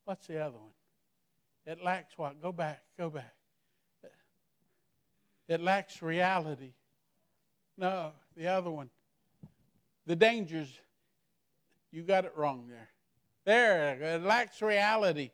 What's 0.05 0.27
the 0.27 0.41
other 0.41 0.59
one? 0.59 0.73
It 1.65 1.83
lacks 1.83 2.17
what? 2.17 2.41
Go 2.43 2.53
back, 2.53 2.83
go 2.99 3.11
back. 3.11 3.35
It 5.49 5.61
lacks 5.61 6.03
reality. 6.03 6.73
No, 7.77 8.13
the 8.37 8.49
other 8.49 8.71
one. 8.71 8.91
The 10.07 10.17
dangers, 10.17 10.81
you 11.93 12.03
got 12.03 12.25
it 12.25 12.33
wrong 12.37 12.67
there. 12.69 12.89
There, 13.45 14.15
it 14.15 14.23
lacks 14.23 14.63
reality, 14.63 15.31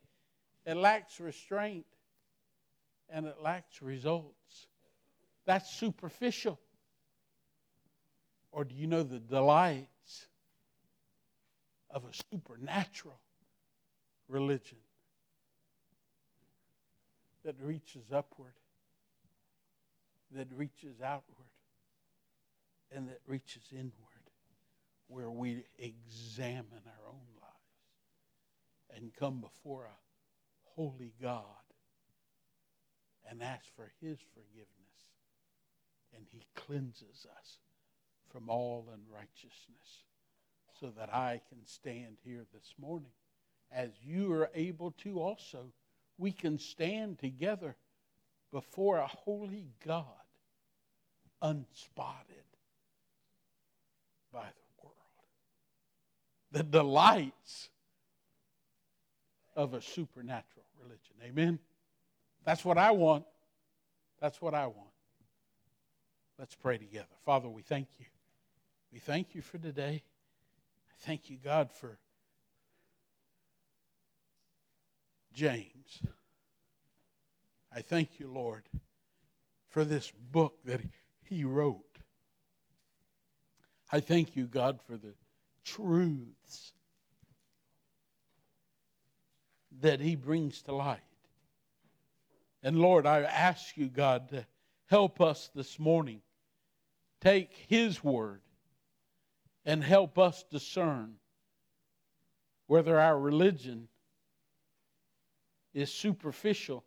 it 0.66 0.76
lacks 0.76 1.20
restraint, 1.20 1.86
and 3.08 3.26
it 3.26 3.36
lacks 3.42 3.80
results. 3.80 4.66
That's 5.46 5.70
superficial. 5.70 6.58
Or 8.50 8.64
do 8.64 8.74
you 8.74 8.86
know 8.86 9.02
the 9.02 9.18
delights 9.18 10.26
of 11.90 12.04
a 12.04 12.12
supernatural 12.32 13.18
religion 14.28 14.78
that 17.44 17.54
reaches 17.62 18.12
upward, 18.12 18.52
that 20.32 20.48
reaches 20.54 21.00
outward, 21.02 21.48
and 22.94 23.08
that 23.08 23.20
reaches 23.26 23.62
inward, 23.72 23.92
where 25.08 25.30
we 25.30 25.64
examine 25.78 26.82
our 26.86 27.08
own 27.08 27.26
lives 27.40 28.94
and 28.94 29.12
come 29.18 29.40
before 29.40 29.84
a 29.84 29.98
holy 30.76 31.12
God 31.20 31.42
and 33.28 33.42
ask 33.42 33.64
for 33.74 33.90
his 34.00 34.18
forgiveness. 34.34 34.74
And 36.14 36.24
he 36.30 36.46
cleanses 36.54 37.26
us 37.38 37.58
from 38.32 38.48
all 38.48 38.88
unrighteousness 38.92 40.04
so 40.80 40.92
that 40.96 41.12
I 41.12 41.40
can 41.48 41.66
stand 41.66 42.16
here 42.24 42.46
this 42.52 42.74
morning. 42.80 43.10
As 43.70 43.90
you 44.02 44.32
are 44.32 44.50
able 44.54 44.92
to 45.02 45.20
also, 45.20 45.72
we 46.16 46.32
can 46.32 46.58
stand 46.58 47.18
together 47.18 47.76
before 48.50 48.98
a 48.98 49.06
holy 49.06 49.68
God, 49.84 50.04
unspotted 51.42 52.44
by 54.32 54.44
the. 54.44 54.67
The 56.58 56.64
delights 56.64 57.68
of 59.54 59.74
a 59.74 59.80
supernatural 59.80 60.64
religion. 60.82 61.14
Amen? 61.22 61.60
That's 62.44 62.64
what 62.64 62.76
I 62.76 62.90
want. 62.90 63.24
That's 64.20 64.42
what 64.42 64.54
I 64.54 64.66
want. 64.66 64.90
Let's 66.36 66.56
pray 66.56 66.76
together. 66.76 67.06
Father, 67.24 67.48
we 67.48 67.62
thank 67.62 67.86
you. 68.00 68.06
We 68.92 68.98
thank 68.98 69.36
you 69.36 69.40
for 69.42 69.58
today. 69.58 70.02
I 70.90 71.06
thank 71.06 71.30
you, 71.30 71.36
God, 71.36 71.70
for 71.70 71.96
James. 75.32 76.02
I 77.72 77.82
thank 77.82 78.18
you, 78.18 78.26
Lord, 78.26 78.64
for 79.68 79.84
this 79.84 80.10
book 80.32 80.58
that 80.64 80.80
he 81.22 81.44
wrote. 81.44 81.84
I 83.92 84.00
thank 84.00 84.34
you, 84.34 84.46
God, 84.46 84.80
for 84.84 84.96
the 84.96 85.14
truths 85.74 86.72
that 89.80 90.00
He 90.00 90.16
brings 90.16 90.62
to 90.62 90.74
light. 90.74 91.00
And 92.62 92.78
Lord, 92.78 93.06
I 93.06 93.20
ask 93.22 93.76
you, 93.76 93.88
God, 93.88 94.30
to 94.30 94.46
help 94.86 95.20
us 95.20 95.50
this 95.54 95.78
morning. 95.78 96.20
Take 97.20 97.52
His 97.68 98.02
word 98.02 98.40
and 99.64 99.82
help 99.82 100.18
us 100.18 100.44
discern 100.50 101.14
whether 102.66 102.98
our 102.98 103.18
religion 103.18 103.88
is 105.74 105.92
superficial 105.92 106.84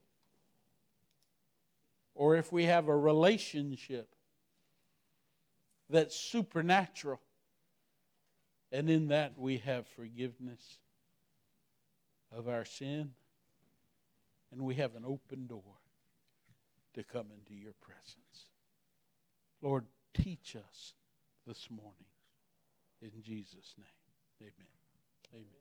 or 2.13 2.35
if 2.35 2.51
we 2.51 2.65
have 2.65 2.87
a 2.87 2.95
relationship 2.95 4.13
that's 5.89 6.15
supernatural. 6.15 7.19
And 8.71 8.89
in 8.89 9.09
that 9.09 9.33
we 9.37 9.57
have 9.59 9.85
forgiveness 9.87 10.79
of 12.35 12.47
our 12.47 12.63
sin, 12.63 13.11
and 14.51 14.61
we 14.61 14.75
have 14.75 14.95
an 14.95 15.03
open 15.05 15.47
door 15.47 15.61
to 16.93 17.03
come 17.03 17.27
into 17.37 17.53
your 17.53 17.73
presence. 17.81 18.49
Lord, 19.61 19.85
teach 20.13 20.55
us 20.55 20.93
this 21.45 21.69
morning. 21.69 21.93
In 23.01 23.11
Jesus' 23.21 23.75
name, 23.77 23.87
amen. 24.41 24.53
Amen. 25.33 25.51